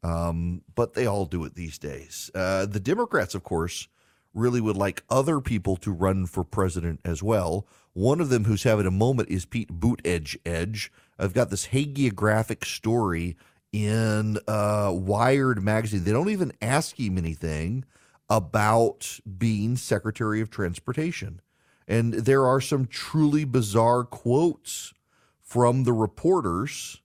Um, 0.03 0.63
but 0.75 0.95
they 0.95 1.07
all 1.07 1.27
do 1.27 1.45
it 1.45 1.55
these 1.55 1.79
days. 1.79 2.31
Uh, 2.35 2.65
the 2.65 2.81
Democrats, 2.81 3.35
of 3.35 3.43
course, 3.43 3.89
really 4.33 4.61
would 4.61 4.77
like 4.77 5.03
other 5.11 5.41
people 5.41 5.77
to 5.77 5.91
run 5.91 6.27
for 6.27 6.45
president 6.45 7.01
as 7.05 7.23
well. 7.23 7.67
One 7.93 8.21
of 8.21 8.29
them 8.29 8.45
who's 8.45 8.63
having 8.63 8.87
a 8.87 8.91
moment 8.91 9.29
is 9.29 9.45
Pete 9.45 9.81
Buttigieg. 9.81 10.37
Edge. 10.47 10.93
I've 11.19 11.35
got 11.35 11.51
this 11.51 11.69
hagiographic 11.69 12.65
story 12.65 13.37
in 13.73 14.39
uh, 14.49 14.93
Wired 14.95 15.63
magazine. 15.63 16.05
They 16.05 16.13
don't 16.13 16.31
even 16.31 16.53
ask 16.63 16.99
him 16.99 17.19
anything 17.19 17.85
about 18.31 19.19
being 19.39 19.77
Secretary 19.77 20.41
of 20.41 20.49
Transportation. 20.49 21.41
And 21.89 22.15
there 22.15 22.47
are 22.47 22.61
some 22.61 22.87
truly 22.87 23.45
bizarre 23.45 24.05
quotes 24.05 24.95
from 25.43 25.83
the 25.83 25.93
reporters, 25.93 27.03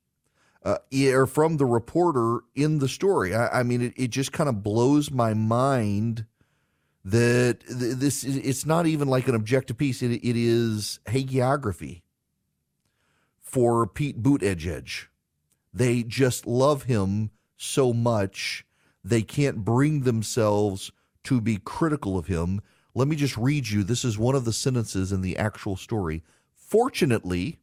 uh, 0.63 0.77
or 0.93 1.25
from 1.25 1.57
the 1.57 1.65
reporter 1.65 2.41
in 2.53 2.77
the 2.77 2.87
story. 2.87 3.33
I, 3.33 3.59
I 3.59 3.63
mean, 3.63 3.81
it, 3.81 3.93
it 3.97 4.07
just 4.09 4.31
kind 4.31 4.47
of 4.47 4.61
blows 4.61 5.09
my 5.09 5.33
mind 5.33 6.25
that 7.03 7.61
this 7.67 8.23
it's 8.23 8.65
not 8.65 8.85
even 8.85 9.07
like 9.07 9.27
an 9.27 9.35
objective 9.35 9.77
piece. 9.77 10.01
It, 10.03 10.11
it 10.11 10.35
is 10.35 10.99
hagiography 11.05 12.01
for 13.41 13.87
Pete 13.87 14.21
Buttigieg. 14.21 15.07
They 15.73 16.03
just 16.03 16.45
love 16.45 16.83
him 16.83 17.31
so 17.57 17.93
much 17.93 18.65
they 19.03 19.21
can't 19.21 19.63
bring 19.63 20.01
themselves 20.01 20.91
to 21.25 21.41
be 21.41 21.57
critical 21.57 22.17
of 22.17 22.27
him. 22.27 22.61
Let 22.93 23.07
me 23.07 23.15
just 23.15 23.37
read 23.37 23.69
you. 23.69 23.83
This 23.83 24.05
is 24.05 24.17
one 24.17 24.35
of 24.35 24.45
the 24.45 24.53
sentences 24.53 25.11
in 25.11 25.21
the 25.21 25.37
actual 25.37 25.75
story. 25.75 26.23
Fortunately, 26.53 27.59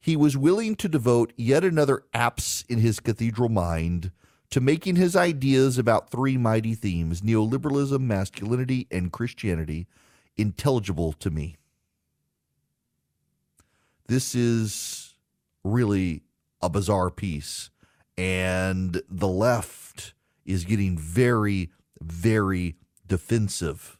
he 0.00 0.16
was 0.16 0.36
willing 0.36 0.74
to 0.76 0.88
devote 0.88 1.32
yet 1.36 1.64
another 1.64 2.02
apse 2.12 2.64
in 2.68 2.78
his 2.78 2.98
cathedral 2.98 3.48
mind 3.48 4.10
to 4.50 4.60
making 4.60 4.96
his 4.96 5.14
ideas 5.14 5.78
about 5.78 6.10
three 6.10 6.36
mighty 6.36 6.74
themes 6.74 7.20
neoliberalism, 7.20 8.00
masculinity, 8.00 8.86
and 8.90 9.12
Christianity 9.12 9.86
intelligible 10.36 11.12
to 11.14 11.30
me. 11.30 11.56
This 14.08 14.34
is 14.34 15.14
really 15.64 16.22
a 16.60 16.68
bizarre 16.68 17.10
piece, 17.10 17.70
and 18.18 19.00
the 19.08 19.28
left 19.28 20.14
is 20.44 20.64
getting 20.64 20.98
very, 20.98 21.70
very 22.00 22.76
defensive 23.12 23.98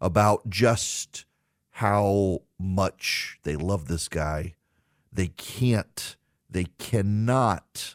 about 0.00 0.50
just 0.50 1.26
how 1.70 2.40
much 2.58 3.38
they 3.44 3.54
love 3.54 3.86
this 3.86 4.08
guy. 4.08 4.56
They 5.12 5.28
can't, 5.28 6.16
they 6.50 6.64
cannot 6.78 7.94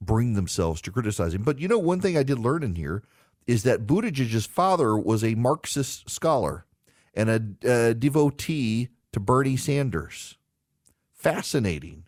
bring 0.00 0.34
themselves 0.34 0.80
to 0.82 0.92
criticize 0.92 1.34
him. 1.34 1.42
But 1.42 1.58
you 1.58 1.66
know, 1.66 1.80
one 1.80 2.00
thing 2.00 2.16
I 2.16 2.22
did 2.22 2.38
learn 2.38 2.62
in 2.62 2.76
here 2.76 3.02
is 3.44 3.64
that 3.64 3.88
Buttigieg's 3.88 4.46
father 4.46 4.96
was 4.96 5.24
a 5.24 5.34
Marxist 5.34 6.08
scholar 6.08 6.64
and 7.12 7.28
a, 7.28 7.88
a 7.88 7.94
devotee 7.94 8.90
to 9.10 9.18
Bernie 9.18 9.56
Sanders. 9.56 10.38
Fascinating, 11.12 12.04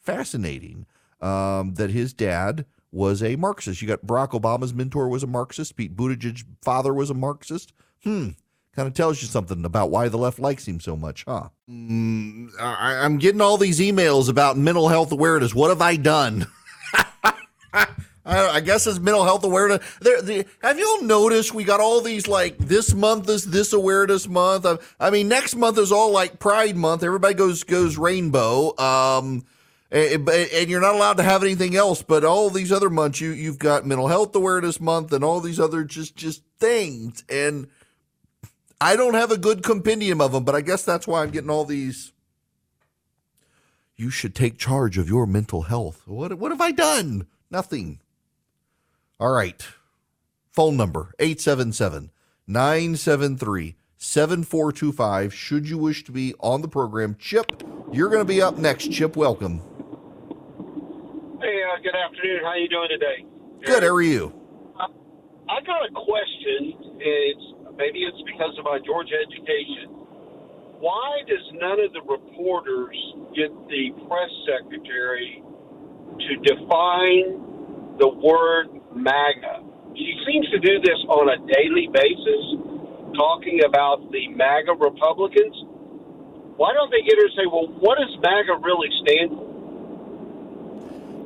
fascinating 0.00 0.86
um, 1.20 1.74
that 1.74 1.90
his 1.90 2.14
dad 2.14 2.64
was 2.92 3.22
a 3.22 3.36
Marxist. 3.36 3.82
You 3.82 3.88
got 3.88 4.06
Barack 4.06 4.30
Obama's 4.30 4.74
mentor 4.74 5.08
was 5.08 5.22
a 5.22 5.26
Marxist. 5.26 5.76
Pete 5.76 5.96
Buttigieg's 5.96 6.44
father 6.62 6.94
was 6.94 7.10
a 7.10 7.14
Marxist. 7.14 7.72
Hmm. 8.02 8.30
Kind 8.74 8.88
of 8.88 8.94
tells 8.94 9.22
you 9.22 9.28
something 9.28 9.64
about 9.64 9.90
why 9.90 10.08
the 10.08 10.18
left 10.18 10.38
likes 10.38 10.68
him 10.68 10.80
so 10.80 10.96
much, 10.96 11.24
huh? 11.26 11.48
Mm, 11.68 12.50
I, 12.60 12.96
I'm 13.04 13.16
getting 13.16 13.40
all 13.40 13.56
these 13.56 13.80
emails 13.80 14.28
about 14.28 14.58
mental 14.58 14.88
health 14.88 15.12
awareness. 15.12 15.54
What 15.54 15.70
have 15.70 15.80
I 15.80 15.96
done? 15.96 16.46
I, 18.26 18.60
guess 18.60 18.86
it's 18.86 18.98
mental 18.98 19.24
health 19.24 19.44
awareness. 19.44 19.84
There, 20.00 20.20
the, 20.20 20.46
have 20.62 20.78
you 20.78 20.86
all 20.86 21.02
noticed 21.02 21.54
we 21.54 21.64
got 21.64 21.80
all 21.80 22.00
these 22.00 22.26
like 22.26 22.58
this 22.58 22.92
month 22.92 23.28
is 23.28 23.44
this 23.44 23.72
awareness 23.72 24.28
month? 24.28 24.66
I, 24.66 24.78
I 24.98 25.10
mean, 25.10 25.28
next 25.28 25.54
month 25.54 25.78
is 25.78 25.92
all 25.92 26.12
like 26.12 26.38
Pride 26.38 26.76
month. 26.76 27.02
Everybody 27.02 27.34
goes 27.34 27.62
goes 27.62 27.96
rainbow. 27.96 28.76
Um, 28.78 29.44
and, 29.90 30.28
and 30.28 30.70
you're 30.70 30.80
not 30.80 30.94
allowed 30.94 31.16
to 31.18 31.22
have 31.22 31.42
anything 31.42 31.76
else. 31.76 32.02
But 32.02 32.24
all 32.24 32.50
these 32.50 32.72
other 32.72 32.90
months, 32.90 33.20
you 33.20 33.30
you've 33.30 33.58
got 33.58 33.86
mental 33.86 34.08
health 34.08 34.34
awareness 34.34 34.80
month 34.80 35.12
and 35.12 35.24
all 35.24 35.40
these 35.40 35.60
other 35.60 35.84
just 35.84 36.16
just 36.16 36.42
things. 36.58 37.24
And 37.28 37.68
I 38.80 38.96
don't 38.96 39.14
have 39.14 39.30
a 39.30 39.38
good 39.38 39.62
compendium 39.62 40.20
of 40.20 40.32
them, 40.32 40.44
but 40.44 40.54
I 40.54 40.60
guess 40.60 40.82
that's 40.84 41.06
why 41.06 41.22
I'm 41.22 41.30
getting 41.30 41.50
all 41.50 41.64
these. 41.64 42.12
You 43.96 44.10
should 44.10 44.34
take 44.34 44.58
charge 44.58 44.98
of 44.98 45.08
your 45.08 45.26
mental 45.26 45.62
health. 45.62 46.02
What 46.06 46.34
what 46.38 46.50
have 46.50 46.60
I 46.60 46.72
done? 46.72 47.26
Nothing. 47.50 48.00
All 49.18 49.30
right. 49.30 49.66
Phone 50.52 50.76
number 50.76 51.12
877 51.18 52.10
973 52.46 53.76
7425. 54.06 55.34
Should 55.34 55.68
you 55.68 55.78
wish 55.78 56.04
to 56.04 56.12
be 56.12 56.32
on 56.38 56.62
the 56.62 56.68
program, 56.68 57.16
Chip, 57.18 57.62
you're 57.92 58.08
going 58.08 58.22
to 58.22 58.28
be 58.28 58.40
up 58.40 58.56
next. 58.56 58.92
Chip, 58.92 59.16
welcome. 59.16 59.58
Hey, 61.42 61.58
uh, 61.66 61.82
good 61.82 61.94
afternoon. 61.94 62.40
How 62.42 62.54
are 62.54 62.58
you 62.58 62.68
doing 62.68 62.88
today? 62.88 63.26
Good. 63.66 63.82
How 63.82 63.90
are 63.90 64.02
you? 64.02 64.32
I 64.78 65.60
got 65.62 65.82
a 65.86 65.92
question. 65.92 66.98
It's 66.98 67.46
maybe 67.76 68.02
it's 68.02 68.22
because 68.26 68.54
of 68.58 68.64
my 68.64 68.78
Georgia 68.86 69.14
education. 69.14 69.90
Why 70.78 71.22
does 71.26 71.42
none 71.54 71.78
of 71.80 71.92
the 71.92 72.02
reporters 72.02 72.96
get 73.34 73.50
the 73.68 73.90
press 74.06 74.30
secretary 74.46 75.42
to 76.18 76.32
define 76.46 77.98
the 77.98 78.08
word 78.08 78.70
MAGA? 78.94 79.66
She 79.94 80.14
seems 80.26 80.50
to 80.50 80.58
do 80.58 80.80
this 80.82 80.98
on 81.10 81.30
a 81.30 81.38
daily 81.46 81.88
basis, 81.90 82.75
talking 83.14 83.60
about 83.66 84.10
the 84.10 84.28
MAGA 84.28 84.72
Republicans. 84.72 85.54
Why 86.56 86.72
don't 86.72 86.90
they 86.90 87.02
get 87.02 87.16
her 87.16 87.28
to 87.28 87.34
say, 87.36 87.46
well, 87.46 87.68
what 87.80 87.98
does 87.98 88.16
MAGA 88.22 88.60
really 88.62 88.88
stand 89.02 89.30
for? 89.30 89.46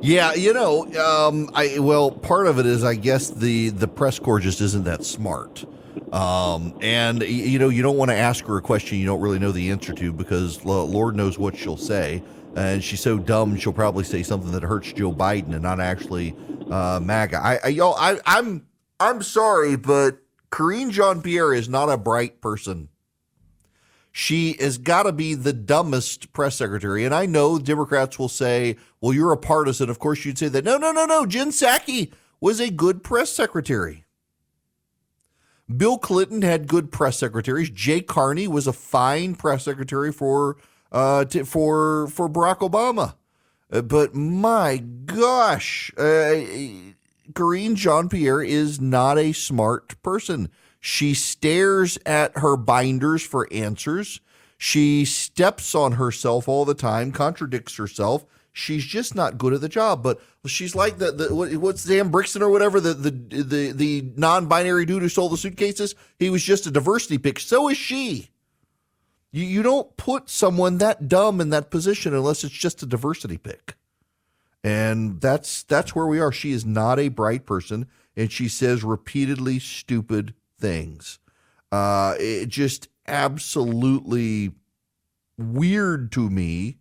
Yeah, 0.03 0.33
you 0.33 0.53
know, 0.53 0.85
um, 0.95 1.51
I 1.53 1.77
well, 1.77 2.09
part 2.09 2.47
of 2.47 2.57
it 2.57 2.65
is 2.65 2.83
I 2.83 2.95
guess 2.95 3.29
the 3.29 3.69
the 3.69 3.87
press 3.87 4.17
corps 4.17 4.39
just 4.39 4.59
isn't 4.59 4.85
that 4.85 5.05
smart, 5.05 5.63
um, 6.11 6.73
and 6.81 7.21
you 7.21 7.59
know 7.59 7.69
you 7.69 7.83
don't 7.83 7.97
want 7.97 8.09
to 8.09 8.17
ask 8.17 8.43
her 8.45 8.57
a 8.57 8.63
question 8.63 8.97
you 8.97 9.05
don't 9.05 9.21
really 9.21 9.37
know 9.37 9.51
the 9.51 9.69
answer 9.69 9.93
to 9.93 10.11
because 10.11 10.65
Lord 10.65 11.15
knows 11.15 11.37
what 11.37 11.55
she'll 11.55 11.77
say, 11.77 12.23
and 12.55 12.83
she's 12.83 12.99
so 12.99 13.19
dumb 13.19 13.55
she'll 13.55 13.73
probably 13.73 14.03
say 14.03 14.23
something 14.23 14.51
that 14.53 14.63
hurts 14.63 14.91
Joe 14.91 15.13
Biden 15.13 15.53
and 15.53 15.61
not 15.61 15.79
actually 15.79 16.35
uh, 16.71 16.99
MAGA. 16.99 17.37
I, 17.37 17.59
I, 17.63 17.67
yo, 17.67 17.91
I 17.91 18.19
I'm 18.25 18.65
I'm 18.99 19.21
sorry, 19.21 19.75
but 19.75 20.17
Karine 20.51 20.91
Jean 20.91 21.21
Pierre 21.21 21.53
is 21.53 21.69
not 21.69 21.89
a 21.89 21.97
bright 21.97 22.41
person 22.41 22.89
she 24.11 24.57
has 24.59 24.77
got 24.77 25.03
to 25.03 25.11
be 25.11 25.33
the 25.33 25.53
dumbest 25.53 26.33
press 26.33 26.55
secretary. 26.55 27.05
And 27.05 27.15
I 27.15 27.25
know 27.25 27.57
Democrats 27.57 28.19
will 28.19 28.29
say, 28.29 28.75
well, 28.99 29.13
you're 29.13 29.31
a 29.31 29.37
partisan. 29.37 29.89
Of 29.89 29.99
course, 29.99 30.25
you'd 30.25 30.37
say 30.37 30.49
that. 30.49 30.65
No, 30.65 30.77
no, 30.77 30.91
no, 30.91 31.05
no. 31.05 31.25
Jen 31.25 31.51
Psaki 31.51 32.11
was 32.41 32.59
a 32.59 32.69
good 32.69 33.03
press 33.03 33.31
secretary. 33.31 34.05
Bill 35.75 35.97
Clinton 35.97 36.41
had 36.41 36.67
good 36.67 36.91
press 36.91 37.17
secretaries. 37.17 37.69
Jay 37.69 38.01
Carney 38.01 38.47
was 38.47 38.67
a 38.67 38.73
fine 38.73 39.35
press 39.35 39.63
secretary 39.63 40.11
for 40.11 40.57
uh, 40.91 41.23
t- 41.23 41.43
for 41.43 42.07
for 42.07 42.27
Barack 42.27 42.57
Obama. 42.57 43.15
Uh, 43.71 43.81
but 43.81 44.13
my 44.13 44.75
gosh, 45.05 45.89
uh, 45.97 46.35
Karine 47.33 47.75
Jean 47.75 48.09
Pierre 48.09 48.41
is 48.41 48.79
not 48.79 49.17
a 49.17 49.31
smart 49.31 50.01
person. 50.01 50.49
She 50.79 51.13
stares 51.13 51.97
at 52.05 52.37
her 52.37 52.57
binders 52.57 53.23
for 53.23 53.47
answers. 53.51 54.19
She 54.57 55.05
steps 55.05 55.73
on 55.73 55.93
herself 55.93 56.47
all 56.47 56.65
the 56.65 56.73
time, 56.73 57.11
contradicts 57.11 57.77
herself. 57.77 58.25
She's 58.53 58.83
just 58.83 59.15
not 59.15 59.37
good 59.37 59.53
at 59.53 59.61
the 59.61 59.69
job. 59.69 60.03
But 60.03 60.19
she's 60.45 60.75
like 60.75 60.97
the, 60.97 61.11
the 61.11 61.59
what's 61.59 61.81
Sam 61.81 62.09
Brixton 62.09 62.41
or 62.41 62.49
whatever 62.49 62.79
the 62.79 62.93
the 62.93 63.11
the 63.11 63.71
the 63.71 64.11
non-binary 64.17 64.85
dude 64.85 65.01
who 65.01 65.09
stole 65.09 65.29
the 65.29 65.37
suitcases. 65.37 65.95
He 66.19 66.29
was 66.29 66.43
just 66.43 66.67
a 66.67 66.71
diversity 66.71 67.17
pick. 67.17 67.39
So 67.39 67.69
is 67.69 67.77
she. 67.77 68.29
You 69.31 69.45
you 69.45 69.63
don't 69.63 69.95
put 69.97 70.29
someone 70.29 70.77
that 70.79 71.07
dumb 71.07 71.39
in 71.39 71.49
that 71.51 71.71
position 71.71 72.13
unless 72.13 72.43
it's 72.43 72.53
just 72.53 72.83
a 72.83 72.85
diversity 72.85 73.37
pick. 73.37 73.75
And 74.63 75.19
that's 75.19 75.63
that's 75.63 75.95
where 75.95 76.05
we 76.05 76.19
are. 76.19 76.31
She 76.31 76.51
is 76.51 76.65
not 76.65 76.99
a 76.99 77.07
bright 77.07 77.45
person, 77.45 77.87
and 78.15 78.31
she 78.31 78.47
says 78.47 78.83
repeatedly 78.83 79.59
stupid 79.59 80.33
things. 80.59 81.19
Uh, 81.71 82.15
it 82.19 82.47
just 82.47 82.89
absolutely 83.07 84.51
weird 85.37 86.11
to 86.11 86.29
me 86.29 86.77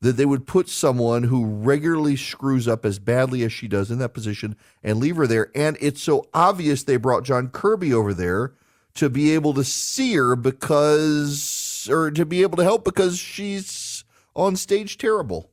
that 0.00 0.16
they 0.16 0.24
would 0.24 0.46
put 0.46 0.68
someone 0.68 1.24
who 1.24 1.44
regularly 1.44 2.16
screws 2.16 2.66
up 2.66 2.84
as 2.86 2.98
badly 2.98 3.42
as 3.42 3.52
she 3.52 3.68
does 3.68 3.90
in 3.90 3.98
that 3.98 4.14
position 4.14 4.56
and 4.82 4.98
leave 4.98 5.16
her 5.16 5.26
there. 5.26 5.50
And 5.54 5.76
it's 5.80 6.02
so 6.02 6.26
obvious 6.32 6.82
they 6.82 6.96
brought 6.96 7.24
John 7.24 7.48
Kirby 7.48 7.92
over 7.92 8.14
there 8.14 8.54
to 8.94 9.10
be 9.10 9.32
able 9.34 9.52
to 9.54 9.64
see 9.64 10.14
her 10.14 10.34
because, 10.36 11.86
or 11.90 12.10
to 12.10 12.24
be 12.24 12.42
able 12.42 12.56
to 12.56 12.64
help 12.64 12.84
because 12.84 13.18
she's 13.18 14.04
on 14.34 14.56
stage 14.56 14.96
terrible. 14.96 15.50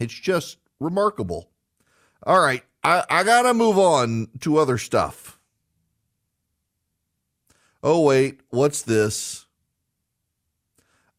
It's 0.00 0.14
just 0.14 0.58
remarkable. 0.80 1.50
All 2.24 2.40
right, 2.40 2.64
I, 2.82 3.04
I 3.08 3.22
got 3.22 3.42
to 3.42 3.54
move 3.54 3.78
on 3.78 4.28
to 4.40 4.58
other 4.58 4.78
stuff 4.78 5.40
oh 7.82 8.00
wait, 8.02 8.40
what's 8.50 8.82
this? 8.82 9.46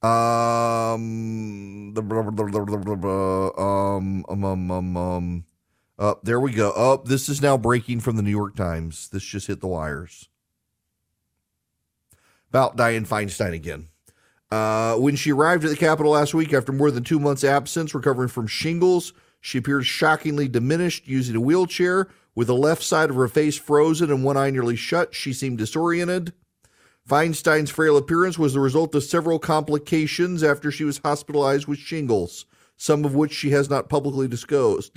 Um, 0.01 1.93
the 1.93 2.01
um, 3.57 4.25
um, 4.27 4.45
um, 4.45 4.71
um, 4.71 4.97
um, 4.97 5.45
uh, 5.99 6.15
there 6.23 6.39
we 6.39 6.53
go. 6.53 6.73
Oh, 6.75 7.03
this 7.05 7.29
is 7.29 7.41
now 7.41 7.57
breaking 7.57 7.99
from 7.99 8.15
the 8.15 8.23
New 8.23 8.31
York 8.31 8.55
Times. 8.55 9.09
This 9.09 9.23
just 9.23 9.47
hit 9.47 9.61
the 9.61 9.67
wires. 9.67 10.27
About 12.49 12.75
Dianne 12.75 13.07
Feinstein 13.07 13.53
again. 13.53 13.89
Uh, 14.51 14.95
when 14.97 15.15
she 15.15 15.31
arrived 15.31 15.63
at 15.63 15.69
the 15.69 15.77
Capitol 15.77 16.11
last 16.11 16.33
week 16.33 16.53
after 16.53 16.73
more 16.73 16.91
than 16.91 17.03
two 17.03 17.19
months' 17.19 17.43
absence, 17.43 17.95
recovering 17.95 18.27
from 18.27 18.47
shingles, 18.47 19.13
she 19.39 19.57
appeared 19.57 19.85
shockingly 19.85 20.47
diminished, 20.47 21.07
using 21.07 21.35
a 21.35 21.41
wheelchair. 21.41 22.09
With 22.35 22.47
the 22.47 22.55
left 22.55 22.83
side 22.83 23.09
of 23.09 23.15
her 23.15 23.27
face 23.27 23.57
frozen 23.57 24.11
and 24.11 24.23
one 24.23 24.37
eye 24.37 24.49
nearly 24.49 24.75
shut, 24.75 25.15
she 25.15 25.33
seemed 25.33 25.57
disoriented. 25.57 26.33
Feinstein's 27.05 27.69
frail 27.69 27.97
appearance 27.97 28.37
was 28.37 28.53
the 28.53 28.59
result 28.59 28.93
of 28.93 29.03
several 29.03 29.39
complications 29.39 30.43
after 30.43 30.71
she 30.71 30.83
was 30.83 30.99
hospitalized 30.99 31.67
with 31.67 31.79
shingles, 31.79 32.45
some 32.77 33.03
of 33.05 33.15
which 33.15 33.33
she 33.33 33.49
has 33.49 33.69
not 33.69 33.89
publicly 33.89 34.27
disclosed. 34.27 34.93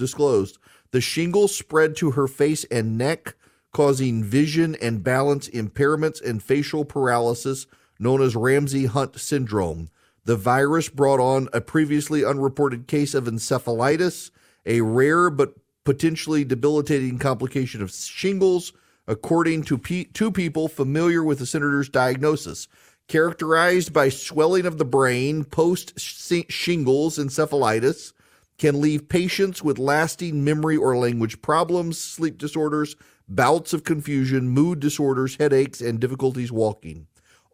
The 0.90 1.00
shingles 1.00 1.56
spread 1.56 1.96
to 1.96 2.12
her 2.12 2.28
face 2.28 2.64
and 2.64 2.98
neck, 2.98 3.34
causing 3.72 4.22
vision 4.22 4.76
and 4.76 5.02
balance 5.02 5.48
impairments 5.48 6.22
and 6.22 6.42
facial 6.42 6.84
paralysis 6.84 7.66
known 7.98 8.22
as 8.22 8.36
Ramsay 8.36 8.86
Hunt 8.86 9.18
syndrome. 9.18 9.90
The 10.24 10.36
virus 10.36 10.88
brought 10.88 11.20
on 11.20 11.48
a 11.52 11.60
previously 11.60 12.24
unreported 12.24 12.86
case 12.86 13.14
of 13.14 13.24
encephalitis, 13.24 14.30
a 14.64 14.80
rare 14.80 15.30
but 15.30 15.54
potentially 15.84 16.44
debilitating 16.44 17.18
complication 17.18 17.82
of 17.82 17.92
shingles 17.92 18.72
according 19.06 19.62
to 19.64 19.76
two 19.78 20.30
people 20.32 20.66
familiar 20.66 21.22
with 21.22 21.38
the 21.38 21.46
senator's 21.46 21.90
diagnosis. 21.90 22.68
Characterized 23.06 23.92
by 23.92 24.08
swelling 24.08 24.64
of 24.64 24.78
the 24.78 24.84
brain, 24.86 25.44
post 25.44 25.98
shingles 26.00 27.18
encephalitis 27.18 28.14
can 28.56 28.80
leave 28.80 29.10
patients 29.10 29.62
with 29.62 29.78
lasting 29.78 30.42
memory 30.42 30.76
or 30.76 30.96
language 30.96 31.42
problems, 31.42 31.98
sleep 31.98 32.38
disorders, 32.38 32.96
bouts 33.28 33.74
of 33.74 33.84
confusion, 33.84 34.48
mood 34.48 34.80
disorders, 34.80 35.36
headaches, 35.36 35.82
and 35.82 36.00
difficulties 36.00 36.50
walking. 36.50 37.06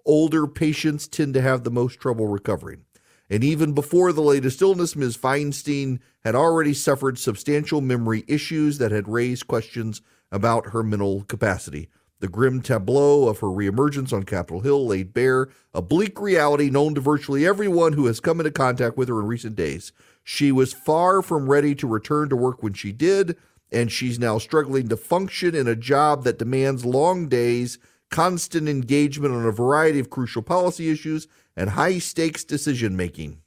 Older 0.05 0.47
patients 0.47 1.09
tend 1.09 1.35
to 1.35 1.41
have 1.41 1.65
the 1.65 1.71
most 1.71 2.01
trouble 2.01 2.27
recovering. 2.27 2.85
And 3.29 3.45
even 3.45 3.73
before 3.73 4.13
the 4.13 4.23
latest 4.23 4.61
illness, 4.61 4.97
Ms. 4.97 5.17
Feinstein 5.17 6.01
had 6.25 6.35
already 6.35 6.75
suffered 6.75 7.19
substantial 7.19 7.81
memory 7.81 8.25
issues 8.27 8.79
that 8.79 8.91
had 8.91 9.09
raised 9.09 9.47
questions 9.47 10.03
about 10.33 10.71
her 10.71 10.83
mental 10.83 11.23
capacity. 11.23 11.89
The 12.19 12.29
grim 12.29 12.61
tableau 12.61 13.29
of 13.29 13.39
her 13.39 13.47
reemergence 13.47 14.13
on 14.13 14.25
Capitol 14.25 14.61
Hill 14.61 14.87
laid 14.87 15.15
bare 15.15 15.49
a 15.73 15.81
bleak 15.81 16.21
reality 16.21 16.69
known 16.69 16.95
to 16.95 17.01
virtually 17.01 17.47
everyone 17.47 17.95
who 17.95 18.07
has 18.07 18.21
come 18.21 18.41
into 18.41 18.51
contact 18.51 18.99
with 18.99 19.09
her 19.09 19.21
in 19.21 19.27
recent 19.27 19.57
days. 19.57 19.93
She 20.23 20.53
was 20.53 20.75
far 20.75 21.23
from 21.23 21.49
ready 21.49 21.75
to 21.77 21.87
return 21.87 22.29
to 22.29 22.37
work 22.37 22.63
when 22.63 22.75
she 22.75 22.93
did, 22.93 23.39
and 23.73 23.91
she's 23.91 24.19
now 24.19 24.37
struggling 24.37 24.89
to 24.89 24.99
function 24.99 25.55
in 25.55 25.67
a 25.67 25.77
job 25.77 26.25
that 26.25 26.39
demands 26.39 26.85
long 26.85 27.29
days, 27.29 27.79
constant 28.11 28.69
engagement 28.69 29.35
on 29.35 29.47
a 29.47 29.53
variety 29.53 29.99
of 29.99 30.11
crucial 30.11 30.43
policy 30.43 30.91
issues, 30.91 31.29
and 31.57 31.71
high 31.71 31.99
stakes 31.99 32.45
decision 32.45 32.97
making. 32.97 33.41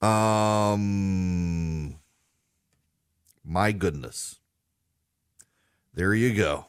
Um 0.00 1.98
My 3.44 3.72
goodness. 3.72 4.40
There 5.94 6.14
you 6.14 6.34
go. 6.34 6.66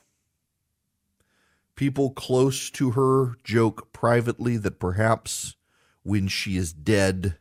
People 1.76 2.12
close 2.12 2.70
to 2.72 2.92
her 2.92 3.36
joke 3.44 3.92
privately 3.94 4.58
that 4.58 4.80
perhaps 4.80 5.56
when 6.04 6.28
she 6.28 6.56
is 6.56 6.72
dead, 6.72 7.38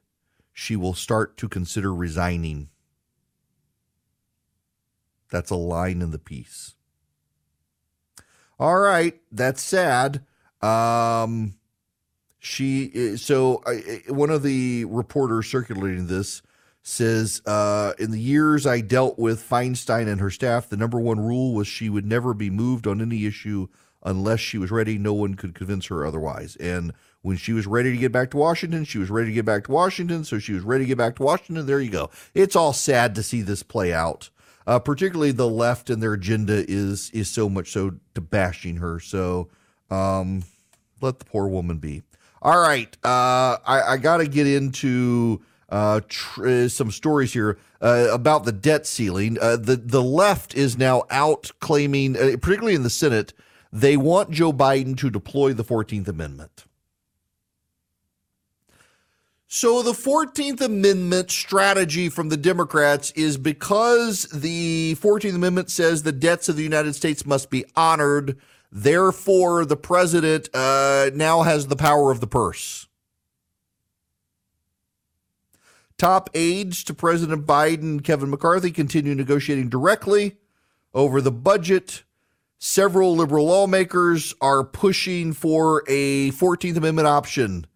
she 0.53 0.75
will 0.75 0.95
start 0.95 1.37
to 1.37 1.49
consider 1.49 1.95
resigning. 1.95 2.69
That's 5.31 5.51
a 5.51 5.57
line 5.57 6.03
in 6.03 6.11
the 6.11 6.19
piece. 6.19 6.75
All 8.59 8.79
right, 8.79 9.21
that's 9.31 9.63
sad. 9.63 10.25
Um, 10.63 11.55
she 12.39 13.17
so 13.17 13.63
uh, 13.67 13.75
one 14.13 14.31
of 14.31 14.43
the 14.43 14.85
reporters 14.87 15.47
circulating 15.49 16.07
this 16.07 16.43
says 16.83 17.43
uh, 17.47 17.93
in 17.99 18.13
the 18.13 18.21
years 18.21 18.67
I 18.67 18.81
dealt 18.81 19.19
with 19.19 19.47
Feinstein 19.47 20.07
and 20.07 20.21
her 20.21 20.31
staff, 20.31 20.69
the 20.69 20.77
number 20.77 21.01
one 21.01 21.19
rule 21.19 21.53
was 21.53 21.67
she 21.67 21.91
would 21.91 22.07
never 22.07 22.33
be 22.33 22.49
moved 22.49 22.87
on 22.87 23.03
any 23.03 23.27
issue 23.27 23.67
unless 24.05 24.39
she 24.39 24.57
was 24.57 24.71
ready. 24.71 24.97
No 24.97 25.13
one 25.13 25.35
could 25.35 25.55
convince 25.55 25.87
her 25.87 26.07
otherwise. 26.07 26.55
And 26.57 26.93
when 27.23 27.37
she 27.37 27.53
was 27.53 27.67
ready 27.67 27.91
to 27.91 27.97
get 27.97 28.13
back 28.13 28.31
to 28.31 28.37
Washington, 28.37 28.85
she 28.85 28.99
was 28.99 29.11
ready 29.11 29.31
to 29.31 29.35
get 29.35 29.45
back 29.45 29.65
to 29.65 29.73
Washington. 29.73 30.23
So 30.25 30.39
she 30.39 30.53
was 30.53 30.63
ready 30.63 30.85
to 30.85 30.89
get 30.89 30.99
back 30.99 31.17
to 31.17 31.25
Washington. 31.25 31.67
There 31.67 31.81
you 31.81 31.91
go. 31.91 32.11
It's 32.33 32.55
all 32.55 32.73
sad 32.73 33.17
to 33.17 33.23
see 33.25 33.43
this 33.43 33.65
play 33.65 33.93
out. 33.93 34.31
Uh, 34.67 34.79
particularly 34.79 35.31
the 35.31 35.49
left 35.49 35.91
and 35.91 36.03
their 36.03 36.15
agenda 36.15 36.65
is 36.69 37.11
is 37.11 37.29
so 37.29 37.49
much 37.49 37.71
so 37.71 37.93
to 38.15 38.21
bashing 38.21 38.77
her. 38.77 38.99
So 38.99 39.49
um, 39.91 40.43
let 41.01 41.19
the 41.19 41.25
poor 41.25 41.47
woman 41.47 41.79
be. 41.79 42.03
All 42.43 42.61
right, 42.61 42.97
uh, 43.05 43.59
I, 43.65 43.83
I 43.93 43.97
got 43.97 44.19
to 44.19 44.27
get 44.27 44.47
into 44.47 45.43
uh, 45.69 46.01
tr- 46.09 46.69
some 46.69 46.91
stories 46.91 47.33
here 47.33 47.59
uh, 47.81 48.09
about 48.13 48.45
the 48.45 48.53
debt 48.53 48.87
ceiling. 48.87 49.39
Uh, 49.41 49.57
the 49.57 49.77
the 49.77 50.03
left 50.03 50.55
is 50.55 50.77
now 50.77 51.05
out 51.11 51.51
claiming, 51.61 52.17
uh, 52.17 52.37
particularly 52.41 52.75
in 52.75 52.83
the 52.83 52.91
Senate, 52.91 53.33
they 53.73 53.97
want 53.97 54.31
Joe 54.31 54.53
Biden 54.53 54.97
to 54.99 55.11
deploy 55.11 55.53
the 55.55 55.65
Fourteenth 55.65 56.09
Amendment. 56.09 56.65
So 59.49 59.81
the 59.81 59.93
14th 59.93 60.61
Amendment 60.61 61.31
strategy 61.31 62.09
from 62.09 62.31
the 62.31 62.37
Democrats 62.37 63.13
is 63.13 63.37
because 63.37 64.25
the 64.25 64.97
14th 64.97 65.37
Amendment 65.37 65.71
says 65.71 66.03
the 66.03 66.11
debts 66.11 66.49
of 66.49 66.57
the 66.57 66.65
United 66.65 66.95
States 66.95 67.25
must 67.25 67.49
be 67.49 67.65
honored. 67.77 68.39
Therefore, 68.73 69.65
the 69.65 69.77
president 69.77 70.49
uh, 70.53 71.11
now 71.15 71.43
has 71.43 71.69
the 71.69 71.77
power 71.77 72.11
of 72.11 72.21
the 72.21 72.27
purse. 72.27 72.89
Top 75.97 76.29
aides 76.35 76.83
to 76.85 76.93
President 76.93 77.47
Biden, 77.47 78.03
Kevin 78.03 78.31
McCarthy, 78.31 78.73
continue 78.73 79.15
negotiating 79.15 79.69
directly 79.69 80.37
over 80.93 81.21
the 81.21 81.33
budget. 81.33 82.03
Several 82.59 83.15
liberal 83.15 83.47
lawmakers 83.47 84.35
are 84.41 84.65
pushing 84.65 85.33
for 85.33 85.85
a 85.87 86.33
14th 86.33 86.77
Amendment 86.77 87.07
option. 87.07 87.67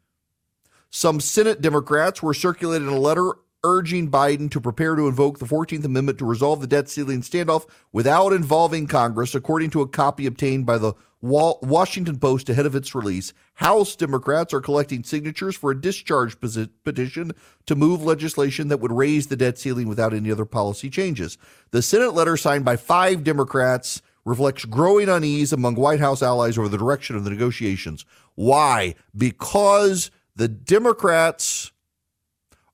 Some 0.91 1.21
Senate 1.21 1.61
Democrats 1.61 2.21
were 2.21 2.35
circulating 2.35 2.89
a 2.89 2.99
letter 2.99 3.35
urging 3.63 4.11
Biden 4.11 4.51
to 4.51 4.61
prepare 4.61 4.97
to 4.97 5.07
invoke 5.07 5.39
the 5.39 5.47
14th 5.47 5.85
Amendment 5.85 6.19
to 6.19 6.25
resolve 6.25 6.61
the 6.61 6.67
debt 6.67 6.89
ceiling 6.89 7.23
standoff 7.23 7.69
without 7.93 8.33
involving 8.33 8.89
Congress, 8.89 9.37
according 9.37 9.71
to 9.71 9.83
a 9.83 9.89
copy 9.89 10.27
obtained 10.27 10.67
by 10.67 10.79
the 10.79 10.95
Washington 11.23 12.19
Post 12.19 12.49
ahead 12.49 12.67
of 12.67 12.75
its 12.75 12.93
release. 12.93 13.33
House 13.55 13.95
Democrats 13.95 14.53
are 14.53 14.61
collecting 14.61 15.05
signatures 15.05 15.55
for 15.55 15.71
a 15.71 15.81
discharge 15.81 16.37
petition 16.41 17.33
to 17.67 17.77
move 17.77 18.03
legislation 18.03 18.67
that 18.69 18.81
would 18.81 18.91
raise 18.91 19.29
the 19.29 19.37
debt 19.37 19.59
ceiling 19.59 19.87
without 19.87 20.15
any 20.15 20.33
other 20.33 20.47
policy 20.47 20.91
changes. 20.91 21.39
The 21.71 21.83
Senate 21.83 22.15
letter 22.15 22.37
signed 22.37 22.65
by 22.65 22.77
five 22.77 23.23
Democrats 23.23 24.03
reflects 24.25 24.65
growing 24.65 25.09
unease 25.09 25.53
among 25.53 25.77
White 25.77 26.01
House 26.01 26.23
allies 26.23 26.59
over 26.59 26.69
the 26.69 26.79
direction 26.79 27.15
of 27.17 27.25
the 27.25 27.31
negotiations. 27.31 28.05
Why? 28.35 28.95
Because 29.17 30.11
the 30.41 30.49
Democrats 30.49 31.71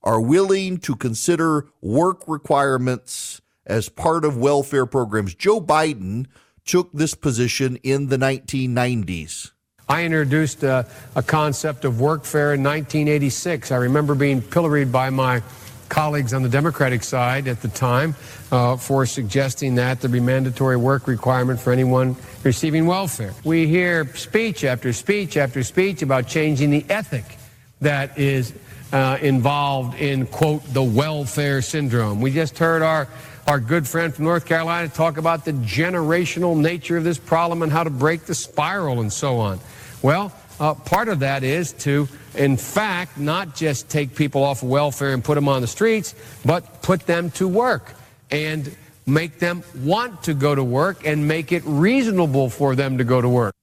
are 0.01 0.21
willing 0.21 0.77
to 0.77 0.95
consider 0.95 1.67
work 1.81 2.25
requirements 2.25 3.41
as 3.65 3.89
part 3.89 4.23
of 4.23 4.37
welfare 4.37 4.85
programs. 4.85 5.35
Joe 5.35 5.59
Biden 5.59 6.27
took 6.63 6.89
this 6.93 7.13
position 7.13 7.75
in 7.83 8.07
the 8.07 8.15
1990s. 8.15 9.51
I 9.89 10.05
introduced 10.05 10.63
a, 10.63 10.87
a 11.17 11.21
concept 11.21 11.83
of 11.83 11.95
workfare 11.95 12.55
in 12.55 12.63
1986. 12.63 13.73
I 13.73 13.75
remember 13.75 14.15
being 14.15 14.41
pilloried 14.41 14.89
by 14.89 15.09
my 15.09 15.43
colleagues 15.89 16.33
on 16.33 16.43
the 16.43 16.49
Democratic 16.49 17.03
side 17.03 17.49
at 17.49 17.61
the 17.61 17.67
time 17.67 18.15
uh, 18.49 18.77
for 18.77 19.05
suggesting 19.05 19.75
that 19.75 19.99
there 19.99 20.09
be 20.09 20.21
mandatory 20.21 20.77
work 20.77 21.05
requirement 21.05 21.59
for 21.59 21.73
anyone 21.73 22.15
receiving 22.45 22.85
welfare. 22.85 23.33
We 23.43 23.67
hear 23.67 24.07
speech 24.15 24.63
after 24.63 24.93
speech 24.93 25.35
after 25.35 25.63
speech 25.63 26.01
about 26.01 26.29
changing 26.29 26.69
the 26.69 26.85
ethic 26.87 27.36
that 27.81 28.17
is 28.17 28.53
uh, 28.91 29.17
involved 29.21 29.99
in, 29.99 30.25
quote, 30.25 30.63
the 30.73 30.83
welfare 30.83 31.61
syndrome. 31.61 32.21
We 32.21 32.31
just 32.31 32.57
heard 32.57 32.81
our 32.81 33.07
our 33.47 33.61
good 33.61 33.87
friend 33.87 34.13
from 34.13 34.25
North 34.25 34.45
Carolina 34.45 34.89
talk 34.89 35.15
about 35.17 35.45
the 35.45 35.53
generational 35.53 36.59
nature 36.59 36.97
of 36.97 37.05
this 37.05 37.17
problem 37.17 37.61
and 37.61 37.71
how 37.71 37.81
to 37.81 37.89
break 37.89 38.25
the 38.25 38.35
spiral 38.35 38.99
and 38.99 39.11
so 39.11 39.37
on. 39.37 39.57
Well, 40.01 40.33
uh, 40.59 40.73
part 40.73 41.07
of 41.07 41.19
that 41.19 41.43
is 41.43 41.71
to, 41.73 42.09
in 42.35 42.57
fact, 42.57 43.17
not 43.17 43.55
just 43.55 43.87
take 43.87 44.15
people 44.15 44.43
off 44.43 44.63
of 44.63 44.69
welfare 44.69 45.13
and 45.13 45.23
put 45.23 45.35
them 45.35 45.47
on 45.47 45.61
the 45.61 45.67
streets, 45.67 46.13
but 46.43 46.81
put 46.81 47.05
them 47.05 47.31
to 47.31 47.47
work 47.47 47.93
and 48.31 48.75
make 49.05 49.39
them 49.39 49.63
want 49.77 50.23
to 50.23 50.33
go 50.33 50.53
to 50.53 50.63
work 50.63 51.07
and 51.07 51.25
make 51.25 51.53
it 51.53 51.63
reasonable 51.65 52.49
for 52.49 52.75
them 52.75 52.97
to 52.97 53.05
go 53.05 53.21
to 53.21 53.29
work. 53.29 53.56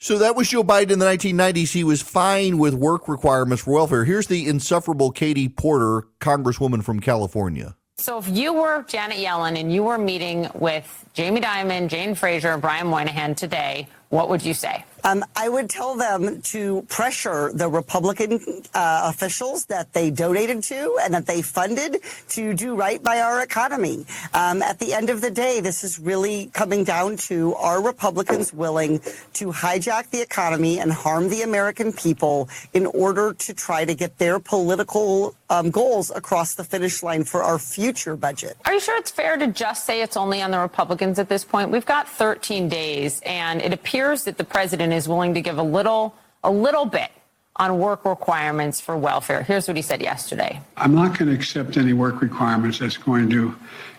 So 0.00 0.18
that 0.18 0.36
was 0.36 0.48
Joe 0.48 0.62
Biden 0.62 0.92
in 0.92 1.00
the 1.00 1.06
1990s. 1.06 1.72
He 1.72 1.82
was 1.82 2.02
fine 2.02 2.58
with 2.58 2.72
work 2.72 3.08
requirements 3.08 3.64
for 3.64 3.72
welfare. 3.72 4.04
Here's 4.04 4.28
the 4.28 4.46
insufferable 4.46 5.10
Katie 5.10 5.48
Porter, 5.48 6.06
Congresswoman 6.20 6.84
from 6.84 7.00
California. 7.00 7.74
So 7.96 8.18
if 8.18 8.28
you 8.28 8.52
were 8.52 8.84
Janet 8.84 9.16
Yellen 9.16 9.58
and 9.58 9.72
you 9.72 9.82
were 9.82 9.98
meeting 9.98 10.48
with 10.54 11.04
Jamie 11.14 11.40
Dimon, 11.40 11.88
Jane 11.88 12.14
Fraser, 12.14 12.56
Brian 12.58 12.86
Moynihan 12.86 13.34
today, 13.34 13.88
what 14.10 14.28
would 14.28 14.40
you 14.40 14.54
say? 14.54 14.84
Um, 15.04 15.24
I 15.36 15.48
would 15.48 15.70
tell 15.70 15.96
them 15.96 16.42
to 16.42 16.82
pressure 16.88 17.50
the 17.54 17.68
Republican 17.68 18.40
uh, 18.74 19.02
officials 19.04 19.66
that 19.66 19.92
they 19.92 20.10
donated 20.10 20.62
to 20.64 20.98
and 21.02 21.14
that 21.14 21.26
they 21.26 21.42
funded 21.42 21.98
to 22.30 22.54
do 22.54 22.74
right 22.74 23.02
by 23.02 23.20
our 23.20 23.42
economy. 23.42 24.06
Um, 24.34 24.62
at 24.62 24.78
the 24.78 24.92
end 24.94 25.10
of 25.10 25.20
the 25.20 25.30
day, 25.30 25.60
this 25.60 25.84
is 25.84 25.98
really 25.98 26.46
coming 26.52 26.84
down 26.84 27.16
to 27.28 27.54
are 27.54 27.82
Republicans 27.82 28.52
willing 28.52 29.00
to 29.34 29.52
hijack 29.52 30.10
the 30.10 30.20
economy 30.20 30.78
and 30.78 30.92
harm 30.92 31.28
the 31.28 31.42
American 31.42 31.92
people 31.92 32.48
in 32.72 32.86
order 32.86 33.32
to 33.34 33.54
try 33.54 33.84
to 33.84 33.94
get 33.94 34.18
their 34.18 34.38
political 34.38 35.34
um, 35.50 35.70
goals 35.70 36.10
across 36.14 36.54
the 36.54 36.64
finish 36.64 37.02
line 37.02 37.24
for 37.24 37.42
our 37.42 37.58
future 37.58 38.16
budget? 38.16 38.56
Are 38.64 38.74
you 38.74 38.80
sure 38.80 38.96
it's 38.98 39.10
fair 39.10 39.36
to 39.36 39.46
just 39.46 39.86
say 39.86 40.02
it's 40.02 40.16
only 40.16 40.42
on 40.42 40.50
the 40.50 40.58
Republicans 40.58 41.18
at 41.18 41.28
this 41.28 41.44
point? 41.44 41.70
We've 41.70 41.86
got 41.86 42.08
13 42.08 42.68
days, 42.68 43.20
and 43.24 43.62
it 43.62 43.72
appears 43.72 44.24
that 44.24 44.36
the 44.36 44.44
president 44.44 44.87
Is 44.92 45.08
willing 45.08 45.34
to 45.34 45.40
give 45.40 45.58
a 45.58 45.62
little, 45.62 46.14
a 46.42 46.50
little 46.50 46.86
bit 46.86 47.10
on 47.56 47.78
work 47.78 48.04
requirements 48.04 48.80
for 48.80 48.96
welfare. 48.96 49.42
Here's 49.42 49.66
what 49.66 49.76
he 49.76 49.82
said 49.82 50.00
yesterday. 50.00 50.60
I'm 50.76 50.94
not 50.94 51.18
going 51.18 51.28
to 51.30 51.34
accept 51.34 51.76
any 51.76 51.92
work 51.92 52.20
requirements 52.20 52.78
that's 52.78 52.96
going 52.96 53.28
to 53.30 53.54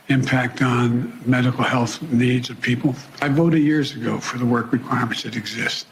impact 0.08 0.62
on 0.62 1.21
medical 1.25 1.63
health 1.63 2.02
needs 2.04 2.49
of 2.49 2.60
people. 2.62 2.95
I 3.21 3.28
voted 3.30 3.62
years 3.62 3.93
ago 3.93 4.19
for 4.19 4.38
the 4.38 4.45
work 4.45 4.71
requirements 4.71 5.23
that 5.23 5.36
exist, 5.36 5.88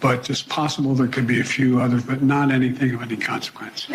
but 0.00 0.28
it's 0.28 0.42
possible 0.42 0.94
there 0.94 1.06
could 1.06 1.26
be 1.26 1.40
a 1.40 1.44
few 1.44 1.80
others, 1.80 2.02
but 2.02 2.22
not 2.22 2.50
anything 2.50 2.94
of 2.94 3.02
any 3.02 3.16
consequence. 3.16 3.88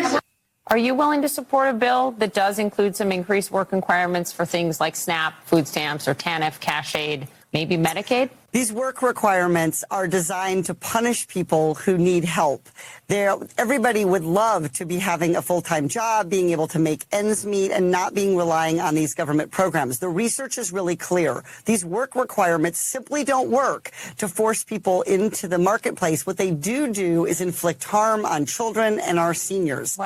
Are 0.68 0.78
you 0.78 0.94
willing 0.94 1.20
to 1.22 1.28
support 1.28 1.68
a 1.68 1.74
bill 1.74 2.12
that 2.12 2.32
does 2.32 2.58
include 2.58 2.96
some 2.96 3.12
increased 3.12 3.50
work 3.50 3.72
requirements 3.72 4.32
for 4.32 4.46
things 4.46 4.80
like 4.80 4.96
SNAP, 4.96 5.34
food 5.44 5.68
stamps, 5.68 6.08
or 6.08 6.14
TANF, 6.14 6.60
cash 6.60 6.94
aid, 6.96 7.28
maybe 7.52 7.76
Medicaid? 7.76 8.30
These 8.52 8.70
work 8.70 9.00
requirements 9.00 9.82
are 9.90 10.06
designed 10.06 10.66
to 10.66 10.74
punish 10.74 11.26
people 11.26 11.74
who 11.74 11.96
need 11.96 12.24
help. 12.24 12.68
They're, 13.08 13.34
everybody 13.56 14.04
would 14.04 14.24
love 14.24 14.70
to 14.74 14.84
be 14.84 14.98
having 14.98 15.36
a 15.36 15.40
full-time 15.40 15.88
job, 15.88 16.28
being 16.28 16.50
able 16.50 16.68
to 16.68 16.78
make 16.78 17.06
ends 17.12 17.46
meet, 17.46 17.70
and 17.70 17.90
not 17.90 18.12
being 18.12 18.36
relying 18.36 18.78
on 18.78 18.94
these 18.94 19.14
government 19.14 19.52
programs. 19.52 20.00
The 20.00 20.10
research 20.10 20.58
is 20.58 20.70
really 20.70 20.96
clear. 20.96 21.42
These 21.64 21.86
work 21.86 22.14
requirements 22.14 22.78
simply 22.78 23.24
don't 23.24 23.50
work 23.50 23.90
to 24.18 24.28
force 24.28 24.64
people 24.64 25.00
into 25.02 25.48
the 25.48 25.56
marketplace. 25.56 26.26
What 26.26 26.36
they 26.36 26.50
do 26.50 26.92
do 26.92 27.24
is 27.24 27.40
inflict 27.40 27.84
harm 27.84 28.26
on 28.26 28.44
children 28.44 29.00
and 29.00 29.18
our 29.18 29.32
seniors. 29.32 29.98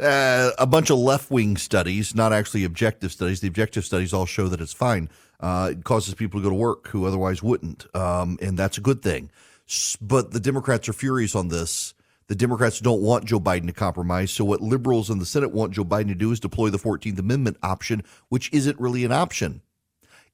Uh, 0.00 0.50
a 0.58 0.66
bunch 0.66 0.90
of 0.90 0.98
left 0.98 1.30
wing 1.30 1.56
studies, 1.56 2.14
not 2.14 2.32
actually 2.32 2.62
objective 2.64 3.10
studies. 3.10 3.40
The 3.40 3.48
objective 3.48 3.84
studies 3.84 4.12
all 4.12 4.26
show 4.26 4.46
that 4.48 4.60
it's 4.60 4.72
fine. 4.72 5.08
Uh, 5.40 5.70
it 5.72 5.84
causes 5.84 6.14
people 6.14 6.38
to 6.38 6.44
go 6.44 6.50
to 6.50 6.54
work 6.54 6.88
who 6.88 7.04
otherwise 7.04 7.42
wouldn't, 7.42 7.86
um, 7.96 8.38
and 8.40 8.56
that's 8.56 8.78
a 8.78 8.80
good 8.80 9.02
thing. 9.02 9.30
But 10.00 10.30
the 10.30 10.40
Democrats 10.40 10.88
are 10.88 10.92
furious 10.92 11.34
on 11.34 11.48
this. 11.48 11.94
The 12.28 12.34
Democrats 12.34 12.78
don't 12.78 13.00
want 13.00 13.24
Joe 13.24 13.40
Biden 13.40 13.66
to 13.66 13.72
compromise. 13.72 14.30
So, 14.30 14.44
what 14.44 14.60
liberals 14.60 15.10
in 15.10 15.18
the 15.18 15.26
Senate 15.26 15.50
want 15.50 15.72
Joe 15.72 15.84
Biden 15.84 16.08
to 16.08 16.14
do 16.14 16.30
is 16.30 16.38
deploy 16.38 16.70
the 16.70 16.78
14th 16.78 17.18
Amendment 17.18 17.56
option, 17.62 18.04
which 18.28 18.52
isn't 18.52 18.78
really 18.78 19.04
an 19.04 19.12
option. 19.12 19.62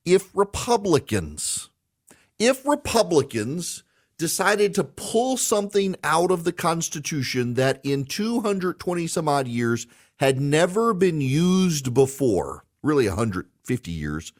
If 0.04 0.28
Republicans, 0.34 1.70
if 2.38 2.66
Republicans 2.66 3.83
decided 4.18 4.74
to 4.74 4.84
pull 4.84 5.36
something 5.36 5.96
out 6.04 6.30
of 6.30 6.44
the 6.44 6.52
Constitution 6.52 7.54
that 7.54 7.80
in 7.82 8.04
220 8.04 9.06
some 9.06 9.28
odd 9.28 9.48
years 9.48 9.86
had 10.16 10.40
never 10.40 10.94
been 10.94 11.20
used 11.20 11.92
before, 11.92 12.64
really 12.82 13.08
150 13.08 13.90
years 13.90 14.32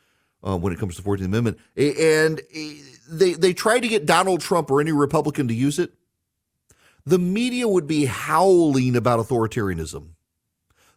uh, 0.47 0.57
when 0.57 0.73
it 0.73 0.79
comes 0.79 0.97
to 0.97 1.03
the 1.03 1.09
14th 1.09 1.25
Amendment, 1.25 1.59
and 1.77 2.41
they, 3.09 3.33
they 3.33 3.53
tried 3.53 3.81
to 3.81 3.89
get 3.89 4.07
Donald 4.07 4.41
Trump 4.41 4.71
or 4.71 4.81
any 4.81 4.93
Republican 4.93 5.49
to 5.49 5.55
use 5.55 5.79
it, 5.79 5.93
the 7.07 7.19
media 7.19 7.69
would 7.69 7.87
be 7.87 8.07
howling 8.07 8.97
about 8.97 9.19
authoritarianism 9.19 10.14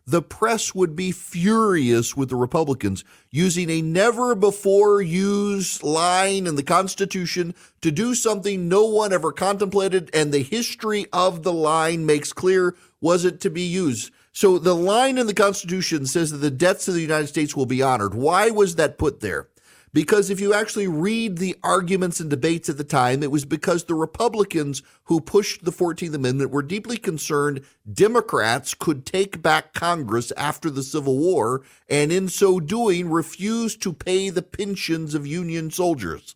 the 0.07 0.21
press 0.21 0.73
would 0.73 0.95
be 0.95 1.11
furious 1.11 2.15
with 2.15 2.29
the 2.29 2.35
Republicans 2.37 3.03
using 3.29 3.69
a 3.69 3.81
never 3.81 4.35
before 4.35 5.01
used 5.01 5.83
line 5.83 6.47
in 6.47 6.55
the 6.55 6.63
Constitution 6.63 7.53
to 7.81 7.91
do 7.91 8.15
something 8.15 8.69
no 8.69 8.85
one 8.85 9.11
ever 9.11 9.33
contemplated, 9.33 10.09
and 10.13 10.31
the 10.31 10.39
history 10.39 11.05
of 11.11 11.43
the 11.43 11.51
line 11.51 12.05
makes 12.05 12.31
clear 12.31 12.73
was 13.01 13.25
it 13.25 13.41
to 13.41 13.49
be 13.49 13.63
used. 13.63 14.11
So 14.31 14.57
the 14.57 14.75
line 14.75 15.17
in 15.17 15.27
the 15.27 15.33
Constitution 15.33 16.05
says 16.05 16.31
that 16.31 16.37
the 16.37 16.51
debts 16.51 16.87
of 16.87 16.93
the 16.93 17.01
United 17.01 17.27
States 17.27 17.55
will 17.55 17.65
be 17.65 17.81
honored. 17.81 18.13
Why 18.13 18.49
was 18.49 18.75
that 18.75 18.97
put 18.97 19.19
there? 19.19 19.49
Because 19.97 20.29
if 20.29 20.39
you 20.39 20.53
actually 20.53 20.87
read 20.87 21.39
the 21.39 21.55
arguments 21.63 22.19
and 22.19 22.29
debates 22.29 22.69
at 22.69 22.77
the 22.77 22.83
time, 22.83 23.23
it 23.23 23.31
was 23.31 23.45
because 23.45 23.85
the 23.85 23.95
Republicans 23.95 24.83
who 25.05 25.19
pushed 25.19 25.65
the 25.65 25.71
14th 25.71 26.13
Amendment 26.13 26.51
were 26.51 26.61
deeply 26.61 26.97
concerned 26.97 27.61
Democrats 27.91 28.75
could 28.75 29.07
take 29.07 29.41
back 29.41 29.73
Congress 29.73 30.31
after 30.37 30.69
the 30.69 30.83
Civil 30.83 31.17
War, 31.17 31.63
and 31.89 32.11
in 32.11 32.29
so 32.29 32.59
doing, 32.59 33.09
refused 33.09 33.81
to 33.81 33.91
pay 33.91 34.29
the 34.29 34.43
pensions 34.43 35.15
of 35.15 35.25
Union 35.25 35.71
soldiers. 35.71 36.35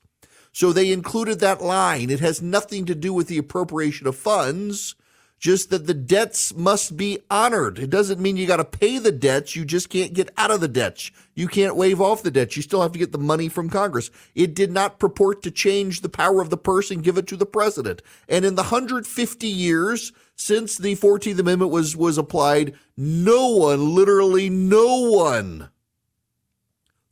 So 0.52 0.74
they 0.74 0.92
included 0.92 1.40
that 1.42 1.62
line. 1.62 2.10
It 2.10 2.20
has 2.20 2.42
nothing 2.42 2.88
to 2.88 2.96
do 2.96 3.14
with 3.14 3.28
the 3.28 3.38
appropriation 3.38 4.08
of 4.08 4.16
funds 4.16 4.96
just 5.42 5.72
that 5.72 5.88
the 5.88 5.94
debts 5.96 6.54
must 6.56 6.96
be 6.96 7.18
honored. 7.32 7.80
It 7.80 7.90
doesn't 7.90 8.22
mean 8.22 8.38
you 8.38 8.46
got 8.46 8.58
to 8.58 8.64
pay 8.64 9.00
the 9.00 9.12
debts. 9.12 9.56
You 9.56 9.66
just 9.66 9.90
can't 9.90 10.14
get 10.14 10.30
out 10.38 10.52
of 10.52 10.62
the 10.62 10.68
debts. 10.68 11.10
You 11.34 11.48
can't 11.48 11.76
waive 11.76 12.00
off 12.00 12.22
the 12.22 12.30
debts. 12.30 12.56
You 12.56 12.62
still 12.62 12.84
have 12.84 12.92
to 12.92 13.00
get 13.00 13.12
the 13.12 13.18
money 13.18 13.50
from 13.50 13.68
Congress. 13.68 14.12
It 14.36 14.54
did 14.54 14.72
not 14.72 15.00
purport 15.00 15.42
to 15.42 15.50
change 15.50 16.02
the 16.02 16.10
power 16.10 16.42
of 16.42 16.52
the 16.52 16.58
purse 16.58 16.92
and 16.92 17.04
give 17.04 17.18
it 17.18 17.26
to 17.26 17.36
the 17.36 17.48
president. 17.48 18.04
And 18.30 18.46
in 18.46 18.54
the 18.54 18.62
150 18.62 19.48
years 19.48 20.14
since 20.36 20.78
the 20.78 20.96
14th 20.96 21.40
Amendment 21.40 21.72
was, 21.72 21.98
was 21.98 22.20
applied, 22.20 22.76
no 22.96 23.48
one, 23.48 23.96
literally 23.96 24.48
no 24.48 25.10
one, 25.10 25.70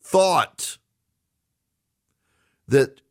thought 0.03 0.77
that 2.67 3.01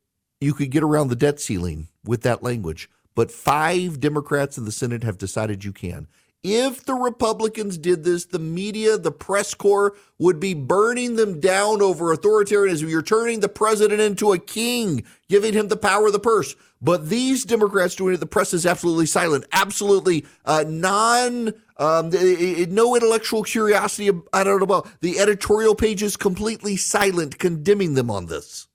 you 0.40 0.54
could 0.54 0.70
get 0.70 0.84
around 0.84 1.08
the 1.08 1.16
debt 1.16 1.40
ceiling 1.40 1.88
with 2.04 2.22
that 2.22 2.44
language 2.44 2.88
but 3.18 3.32
five 3.32 3.98
Democrats 3.98 4.58
in 4.58 4.64
the 4.64 4.70
Senate 4.70 5.02
have 5.02 5.18
decided 5.18 5.64
you 5.64 5.72
can. 5.72 6.06
If 6.44 6.84
the 6.84 6.94
Republicans 6.94 7.76
did 7.76 8.04
this, 8.04 8.26
the 8.26 8.38
media, 8.38 8.96
the 8.96 9.10
press 9.10 9.54
corps 9.54 9.96
would 10.20 10.38
be 10.38 10.54
burning 10.54 11.16
them 11.16 11.40
down 11.40 11.82
over 11.82 12.16
authoritarianism. 12.16 12.88
You're 12.88 13.02
turning 13.02 13.40
the 13.40 13.48
president 13.48 14.00
into 14.00 14.32
a 14.32 14.38
king, 14.38 15.02
giving 15.28 15.52
him 15.52 15.66
the 15.66 15.76
power 15.76 16.06
of 16.06 16.12
the 16.12 16.20
purse. 16.20 16.54
But 16.80 17.08
these 17.08 17.44
Democrats 17.44 17.96
doing 17.96 18.14
it, 18.14 18.18
the 18.18 18.26
press 18.26 18.54
is 18.54 18.64
absolutely 18.64 19.06
silent, 19.06 19.46
absolutely 19.50 20.24
uh, 20.44 20.64
non, 20.68 21.54
um, 21.76 22.10
no 22.10 22.94
intellectual 22.94 23.42
curiosity. 23.42 24.16
I 24.32 24.44
don't 24.44 24.58
know 24.58 24.62
about 24.62 24.88
the 25.00 25.18
editorial 25.18 25.74
pages 25.74 26.16
completely 26.16 26.76
silent, 26.76 27.40
condemning 27.40 27.94
them 27.94 28.12
on 28.12 28.26
this 28.26 28.68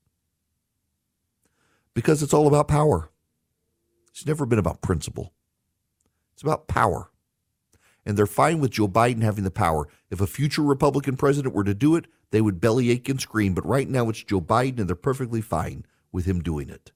because 1.93 2.21
it's 2.21 2.33
all 2.33 2.47
about 2.47 2.67
power. 2.67 3.09
It's 4.13 4.27
never 4.27 4.45
been 4.45 4.59
about 4.59 4.81
principle. 4.81 5.33
It's 6.33 6.43
about 6.43 6.67
power. 6.67 7.09
And 8.05 8.17
they're 8.17 8.27
fine 8.27 8.59
with 8.59 8.71
Joe 8.71 8.87
Biden 8.87 9.23
having 9.23 9.43
the 9.43 9.51
power. 9.51 9.87
If 10.11 10.21
a 10.21 10.27
future 10.27 10.61
Republican 10.61 11.17
president 11.17 11.55
were 11.55 11.63
to 11.63 11.73
do 11.73 11.95
it, 11.95 12.05
they 12.31 12.41
would 12.41 12.61
bellyache 12.61 13.09
and 13.09 13.19
scream. 13.19 13.53
But 13.53 13.65
right 13.65 13.89
now 13.89 14.09
it's 14.09 14.23
Joe 14.23 14.41
Biden, 14.41 14.79
and 14.79 14.87
they're 14.87 14.95
perfectly 14.95 15.41
fine 15.41 15.85
with 16.11 16.25
him 16.25 16.41
doing 16.41 16.69
it. 16.69 16.91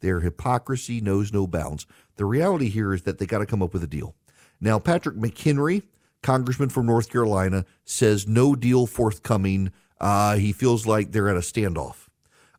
Their 0.00 0.20
hypocrisy 0.20 1.00
knows 1.00 1.32
no 1.32 1.46
bounds. 1.46 1.86
The 2.16 2.24
reality 2.24 2.68
here 2.68 2.92
is 2.92 3.02
that 3.02 3.18
they 3.18 3.26
got 3.26 3.38
to 3.38 3.46
come 3.46 3.62
up 3.62 3.72
with 3.72 3.82
a 3.82 3.86
deal. 3.86 4.14
Now, 4.60 4.78
Patrick 4.78 5.16
McHenry, 5.16 5.84
congressman 6.22 6.68
from 6.68 6.86
North 6.86 7.10
Carolina, 7.10 7.64
says 7.84 8.26
no 8.26 8.54
deal 8.54 8.86
forthcoming. 8.86 9.72
Uh, 10.00 10.36
he 10.36 10.52
feels 10.52 10.86
like 10.86 11.12
they're 11.12 11.28
at 11.28 11.36
a 11.36 11.40
standoff. 11.40 12.09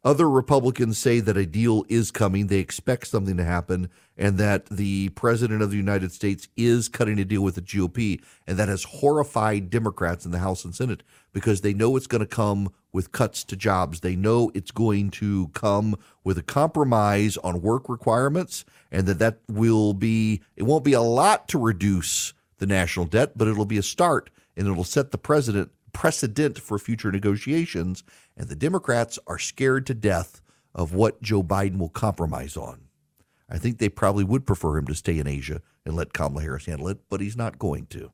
Other 0.03 0.27
Republicans 0.27 0.97
say 0.97 1.19
that 1.19 1.37
a 1.37 1.45
deal 1.45 1.85
is 1.87 2.09
coming. 2.09 2.47
They 2.47 2.57
expect 2.57 3.05
something 3.05 3.37
to 3.37 3.43
happen, 3.43 3.87
and 4.17 4.39
that 4.39 4.65
the 4.65 5.09
president 5.09 5.61
of 5.61 5.69
the 5.69 5.77
United 5.77 6.11
States 6.11 6.47
is 6.57 6.89
cutting 6.89 7.19
a 7.19 7.25
deal 7.25 7.43
with 7.43 7.53
the 7.53 7.61
GOP. 7.61 8.19
And 8.47 8.57
that 8.57 8.67
has 8.67 8.83
horrified 8.83 9.69
Democrats 9.69 10.25
in 10.25 10.31
the 10.31 10.39
House 10.39 10.65
and 10.65 10.73
Senate 10.73 11.03
because 11.33 11.61
they 11.61 11.73
know 11.73 11.95
it's 11.95 12.07
going 12.07 12.21
to 12.21 12.25
come 12.25 12.71
with 12.91 13.11
cuts 13.11 13.43
to 13.43 13.55
jobs. 13.55 13.99
They 13.99 14.15
know 14.15 14.51
it's 14.55 14.71
going 14.71 15.11
to 15.11 15.49
come 15.49 15.95
with 16.23 16.39
a 16.39 16.43
compromise 16.43 17.37
on 17.37 17.61
work 17.61 17.87
requirements, 17.87 18.65
and 18.91 19.05
that 19.05 19.19
that 19.19 19.37
will 19.47 19.93
be, 19.93 20.41
it 20.55 20.63
won't 20.63 20.83
be 20.83 20.93
a 20.93 21.01
lot 21.01 21.47
to 21.49 21.59
reduce 21.59 22.33
the 22.57 22.65
national 22.65 23.05
debt, 23.05 23.37
but 23.37 23.47
it'll 23.47 23.65
be 23.65 23.77
a 23.77 23.83
start, 23.83 24.31
and 24.57 24.67
it'll 24.67 24.83
set 24.83 25.11
the 25.11 25.17
president 25.19 25.71
precedent 25.93 26.57
for 26.57 26.79
future 26.79 27.11
negotiations. 27.11 28.03
And 28.38 28.50
the 28.50 28.56
Democrats 28.56 29.20
are 29.28 29.39
scared 29.39 29.86
to 29.88 29.94
death 29.94 30.41
of 30.74 30.94
what 30.94 31.22
Joe 31.22 31.44
Biden 31.44 31.78
will 31.78 31.89
compromise 31.89 32.56
on. 32.56 32.82
I 33.50 33.58
think 33.58 33.78
they 33.78 33.89
probably 33.89 34.24
would 34.24 34.46
prefer 34.46 34.78
him 34.78 34.88
to 34.88 34.96
stay 34.96 35.20
in 35.20 35.28
Asia 35.28 35.62
and 35.86 35.96
let 35.96 36.13
Kamala 36.13 36.41
Harris 36.41 36.65
handle 36.65 36.88
it, 36.88 37.00
but 37.10 37.20
he's 37.20 37.36
not 37.36 37.60
going 37.60 37.86
to. 37.88 38.12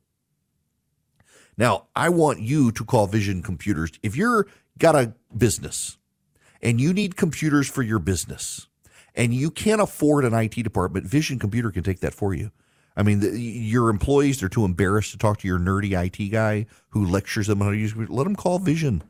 Now, 1.56 1.86
I 1.94 2.08
want 2.08 2.40
you 2.40 2.72
to 2.72 2.84
call 2.84 3.06
Vision 3.06 3.42
Computers. 3.42 3.90
If 4.02 4.16
you're 4.16 4.46
got 4.78 4.94
a 4.94 5.14
business 5.36 5.98
and 6.62 6.80
you 6.80 6.92
need 6.92 7.16
computers 7.16 7.68
for 7.68 7.82
your 7.82 7.98
business 7.98 8.68
and 9.14 9.34
you 9.34 9.50
can't 9.50 9.80
afford 9.80 10.24
an 10.24 10.34
IT 10.34 10.62
department, 10.62 11.06
Vision 11.06 11.38
Computer 11.38 11.70
can 11.70 11.82
take 11.82 12.00
that 12.00 12.14
for 12.14 12.34
you. 12.34 12.50
I 12.96 13.02
mean, 13.02 13.20
the, 13.20 13.38
your 13.38 13.90
employees, 13.90 14.40
they're 14.40 14.48
too 14.48 14.64
embarrassed 14.64 15.12
to 15.12 15.18
talk 15.18 15.38
to 15.38 15.48
your 15.48 15.58
nerdy 15.58 15.92
IT 15.92 16.30
guy 16.30 16.66
who 16.90 17.04
lectures 17.04 17.46
them 17.46 17.62
on 17.62 17.66
how 17.68 17.72
to 17.72 17.78
use 17.78 17.94
Let 17.96 18.24
them 18.24 18.36
call 18.36 18.58
Vision. 18.58 19.02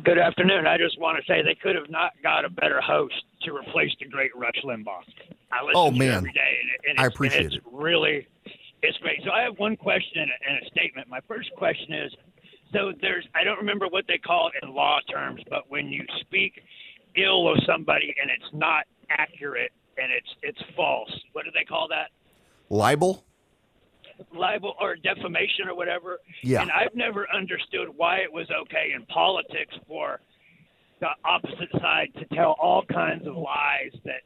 Good 0.04 0.18
afternoon. 0.18 0.66
I 0.66 0.78
just 0.78 1.00
want 1.00 1.18
to 1.18 1.24
say 1.32 1.42
they 1.42 1.56
could 1.62 1.76
have 1.76 1.90
not 1.90 2.14
got 2.24 2.46
a 2.46 2.50
better 2.50 2.82
host 2.82 3.14
to 3.44 3.54
replace 3.56 3.92
the 4.00 4.06
great 4.08 4.32
Rush 4.36 4.56
Limbaugh. 4.64 5.04
I 5.52 5.62
listen 5.64 5.74
Oh, 5.76 5.92
man. 5.92 6.02
it 6.10 6.14
every 6.16 6.32
day, 6.32 6.58
and, 6.62 6.70
it, 6.70 6.90
and 6.90 7.00
I 7.00 7.06
it's, 7.06 7.16
appreciate 7.16 7.46
and 7.46 7.54
it. 7.54 7.64
really 7.72 8.28
it's 8.82 8.98
great. 9.00 9.20
So 9.24 9.32
I 9.32 9.42
have 9.42 9.60
one 9.60 9.76
question 9.76 10.22
and 10.22 10.32
a, 10.32 10.50
and 10.50 10.66
a 10.66 10.70
statement. 10.72 11.08
My 11.08 11.20
first 11.28 11.52
question 11.56 11.94
is, 11.94 12.12
so 12.74 12.94
there's 13.02 13.28
I 13.36 13.44
don't 13.44 13.58
remember 13.58 13.88
what 13.90 14.06
they 14.08 14.18
call 14.18 14.50
it 14.50 14.66
in 14.66 14.74
law 14.74 15.00
terms, 15.12 15.42
but 15.50 15.70
when 15.70 15.88
you 15.88 16.04
speak 16.22 16.62
ill 17.18 17.52
of 17.52 17.60
somebody 17.68 18.16
and 18.20 18.32
it's 18.32 18.50
not 18.54 18.86
accurate 19.10 19.72
and 19.98 20.12
it's 20.12 20.30
it's 20.42 20.62
false, 20.76 21.12
what 21.34 21.46
do 21.46 21.52
they 21.54 21.66
call 21.66 21.88
that? 21.90 22.10
Libel? 22.70 23.24
Libel 24.36 24.74
or 24.80 24.96
defamation 24.96 25.68
or 25.68 25.76
whatever. 25.76 26.20
Yeah. 26.44 26.62
And 26.62 26.72
I've 26.72 26.96
never 26.96 27.28
understood 27.34 27.90
why 27.96 28.18
it 28.18 28.32
was 28.32 28.48
okay 28.64 28.94
in 28.96 29.06
politics 29.06 29.76
for 29.88 30.20
the 31.00 31.10
opposite 31.26 31.72
side 31.80 32.10
to 32.20 32.26
tell 32.36 32.56
all 32.62 32.84
kinds 32.86 33.28
of 33.28 33.36
lies 33.36 33.92
that 34.06 34.22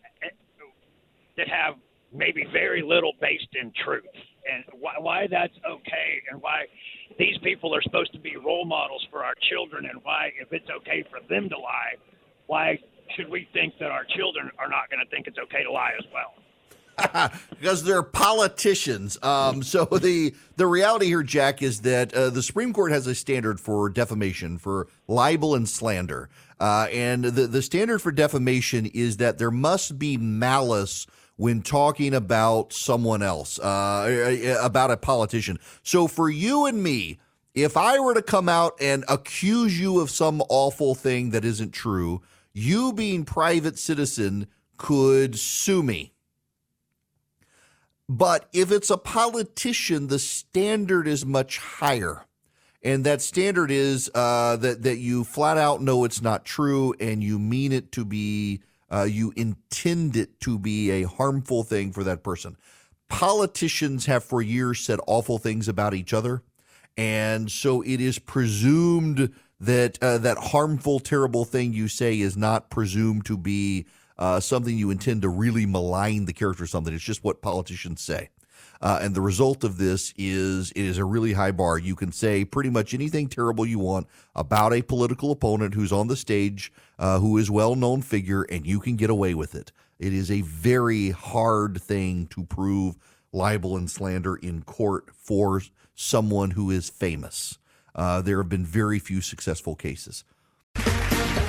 that 1.38 1.48
have 1.50 1.76
maybe 2.14 2.46
very 2.52 2.82
little 2.82 3.12
based 3.20 3.50
in 3.62 3.72
truth, 3.84 4.04
and 4.52 4.64
why, 4.80 4.94
why 5.00 5.28
that's 5.30 5.56
okay, 5.68 6.22
and 6.32 6.42
why 6.42 6.64
these 7.20 7.38
people 7.44 7.76
are 7.76 7.82
supposed 7.82 8.14
to 8.14 8.20
be 8.20 8.38
role 8.38 8.66
models 8.66 9.06
for 9.12 9.24
our 9.24 9.34
children, 9.50 9.86
and 9.86 10.00
why 10.04 10.32
if 10.40 10.52
it's 10.52 10.70
okay 10.70 11.04
for 11.10 11.20
them 11.28 11.50
to 11.50 11.58
lie, 11.58 11.96
why 12.48 12.80
should 13.16 13.30
we 13.30 13.48
think 13.54 13.74
that 13.80 13.92
our 13.92 14.06
children 14.16 14.50
are 14.60 14.70
not 14.70 14.90
going 14.90 15.04
to 15.04 15.10
think 15.12 15.28
it's 15.28 15.38
okay 15.38 15.64
to 15.64 15.72
lie 15.72 15.92
as 15.98 16.06
well? 16.14 16.34
because 17.50 17.84
they're 17.84 18.04
politicians. 18.04 19.18
Um, 19.24 19.64
so 19.64 19.86
the 20.02 20.34
the 20.56 20.68
reality 20.68 21.08
here, 21.08 21.24
Jack, 21.24 21.62
is 21.62 21.82
that 21.82 22.14
uh, 22.14 22.30
the 22.30 22.44
Supreme 22.44 22.74
Court 22.74 22.92
has 22.92 23.08
a 23.08 23.16
standard 23.16 23.60
for 23.60 23.90
defamation, 23.90 24.58
for 24.58 24.88
libel 25.08 25.56
and 25.56 25.68
slander, 25.68 26.30
uh, 26.60 26.88
and 26.92 27.24
the 27.24 27.48
the 27.48 27.62
standard 27.62 28.00
for 28.00 28.12
defamation 28.12 28.86
is 28.88 29.18
that 29.18 29.38
there 29.38 29.52
must 29.52 30.00
be 30.00 30.18
malice 30.18 31.08
when 31.38 31.62
talking 31.62 32.14
about 32.14 32.72
someone 32.72 33.22
else, 33.22 33.60
uh, 33.60 34.58
about 34.62 34.90
a 34.90 34.98
politician. 34.98 35.60
So 35.84 36.08
for 36.08 36.30
you 36.30 36.66
and 36.66 36.82
me. 36.82 37.20
If 37.54 37.78
I 37.78 38.02
were 38.02 38.14
to 38.14 38.22
come 38.22 38.50
out 38.50 38.74
and 38.82 39.06
accuse 39.08 39.80
you 39.80 40.02
of 40.02 40.10
some 40.10 40.44
awful 40.50 40.94
thing 40.94 41.30
that 41.30 41.46
isn't 41.46 41.72
true, 41.72 42.22
you 42.52 42.92
being 42.92 43.24
private 43.24 43.80
citizen 43.80 44.48
could 44.78 45.38
sue 45.38 45.84
me. 45.84 46.15
But 48.08 48.48
if 48.54 48.72
it's 48.72 48.90
a 48.90 48.98
politician, 48.98 50.08
the 50.08 50.20
standard 50.20 51.08
is 51.08 51.26
much 51.26 51.58
higher. 51.58 52.26
And 52.84 53.04
that 53.04 53.22
standard 53.22 53.72
is 53.72 54.12
uh, 54.14 54.58
that, 54.58 54.84
that 54.84 54.98
you 54.98 55.24
flat 55.24 55.58
out 55.58 55.82
know 55.82 56.04
it's 56.04 56.22
not 56.22 56.46
true 56.46 56.94
and 57.00 57.24
you 57.24 57.40
mean 57.40 57.72
it 57.72 57.92
to 57.94 58.06
be, 58.06 58.62
uh, 58.92 59.08
you 59.10 59.34
intend 59.36 60.16
it 60.16 60.40
to 60.42 60.60
be 60.60 60.92
a 60.92 61.08
harmful 61.08 61.64
thing 61.64 61.92
for 61.92 62.04
that 62.04 62.24
person. 62.24 62.58
Politicians 63.10 64.06
have 64.06 64.24
for 64.24 64.42
years 64.42 64.82
said 64.82 65.00
awful 65.08 65.40
things 65.40 65.68
about 65.68 65.96
each 65.96 66.14
other. 66.14 66.44
And 66.96 67.52
so 67.52 67.82
it 67.82 68.00
is 68.00 68.20
presumed 68.20 69.34
that 69.60 69.98
uh, 70.02 70.20
that 70.20 70.38
harmful, 70.38 71.00
terrible 71.00 71.44
thing 71.44 71.74
you 71.74 71.88
say 71.88 72.20
is 72.20 72.38
not 72.38 72.70
presumed 72.70 73.26
to 73.26 73.38
be 73.38 73.86
uh, 74.18 74.40
something 74.40 74.78
you 74.78 74.92
intend 74.92 75.22
to 75.22 75.30
really 75.30 75.66
malign 75.66 76.26
the 76.26 76.34
character 76.34 76.64
of 76.64 76.70
something. 76.70 76.94
It's 76.94 77.04
just 77.04 77.24
what 77.24 77.42
politicians 77.42 78.02
say. 78.02 78.30
Uh, 78.82 79.00
and 79.02 79.16
the 79.16 79.22
result 79.22 79.64
of 79.64 79.78
this 79.78 80.14
is 80.18 80.72
it 80.72 80.84
is 80.84 80.98
a 80.98 81.06
really 81.06 81.34
high 81.34 81.52
bar. 81.52 81.78
You 81.78 81.96
can 81.96 82.12
say 82.12 82.46
pretty 82.46 82.70
much 82.70 82.94
anything 82.94 83.28
terrible 83.28 83.66
you 83.66 83.80
want 83.80 84.08
about 84.36 84.74
a 84.74 84.82
political 84.82 85.32
opponent 85.32 85.74
who's 85.74 85.92
on 85.92 86.08
the 86.08 86.16
stage, 86.16 86.72
uh, 87.00 87.20
who 87.20 87.38
is 87.38 87.50
well 87.50 87.76
known 87.76 88.02
figure, 88.02 88.44
and 88.44 88.66
you 88.66 88.80
can 88.80 88.96
get 88.96 89.10
away 89.10 89.34
with 89.34 89.56
it. 89.56 89.72
It 89.98 90.14
is 90.14 90.30
a 90.30 90.42
very 90.42 91.12
hard 91.12 91.82
thing 91.82 92.28
to 92.28 92.44
prove 92.44 92.98
libel 93.32 93.78
and 93.78 93.90
slander 93.90 94.36
in 94.36 94.64
court 94.64 95.10
for 95.14 95.62
someone 95.94 96.52
who 96.52 96.70
is 96.70 96.90
famous. 96.90 97.58
Uh, 97.94 98.22
there 98.22 98.38
have 98.38 98.50
been 98.50 98.66
very 98.66 99.00
few 99.00 99.22
successful 99.22 99.76
cases. 99.76 100.26